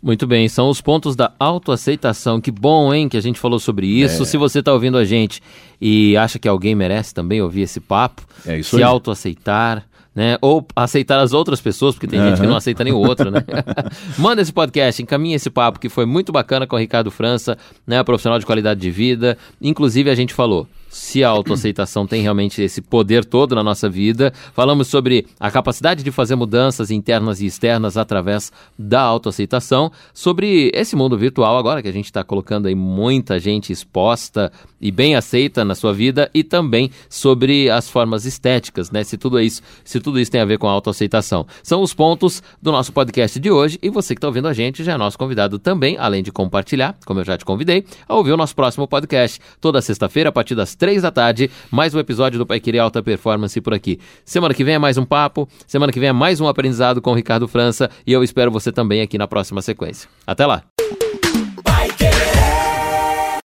[0.01, 2.41] Muito bem, são os pontos da autoaceitação.
[2.41, 4.23] Que bom, hein, que a gente falou sobre isso.
[4.23, 4.25] É.
[4.25, 5.41] Se você está ouvindo a gente
[5.79, 10.37] e acha que alguém merece também ouvir esse papo, é isso se autoaceitar, né?
[10.41, 12.29] Ou aceitar as outras pessoas, porque tem uhum.
[12.29, 13.43] gente que não aceita nem o outro, né?
[14.19, 18.03] Manda esse podcast, encaminha esse papo que foi muito bacana com o Ricardo França, né?
[18.03, 19.37] Profissional de qualidade de vida.
[19.61, 24.31] Inclusive, a gente falou se a autoaceitação tem realmente esse poder todo na nossa vida.
[24.53, 30.95] Falamos sobre a capacidade de fazer mudanças internas e externas através da autoaceitação, sobre esse
[30.95, 35.65] mundo virtual agora que a gente está colocando aí muita gente exposta e bem aceita
[35.65, 39.03] na sua vida e também sobre as formas estéticas, né?
[39.03, 41.47] Se tudo isso, se tudo isso tem a ver com a autoaceitação.
[41.63, 44.83] São os pontos do nosso podcast de hoje e você que está ouvindo a gente
[44.83, 48.33] já é nosso convidado também, além de compartilhar, como eu já te convidei, a ouvir
[48.33, 52.37] o nosso próximo podcast toda sexta-feira a partir das três da tarde, mais um episódio
[52.37, 54.01] do Pai Querer Alta Performance por aqui.
[54.25, 57.11] Semana que vem é mais um papo, semana que vem é mais um aprendizado com
[57.11, 60.09] o Ricardo França e eu espero você também aqui na próxima sequência.
[60.27, 60.61] Até lá!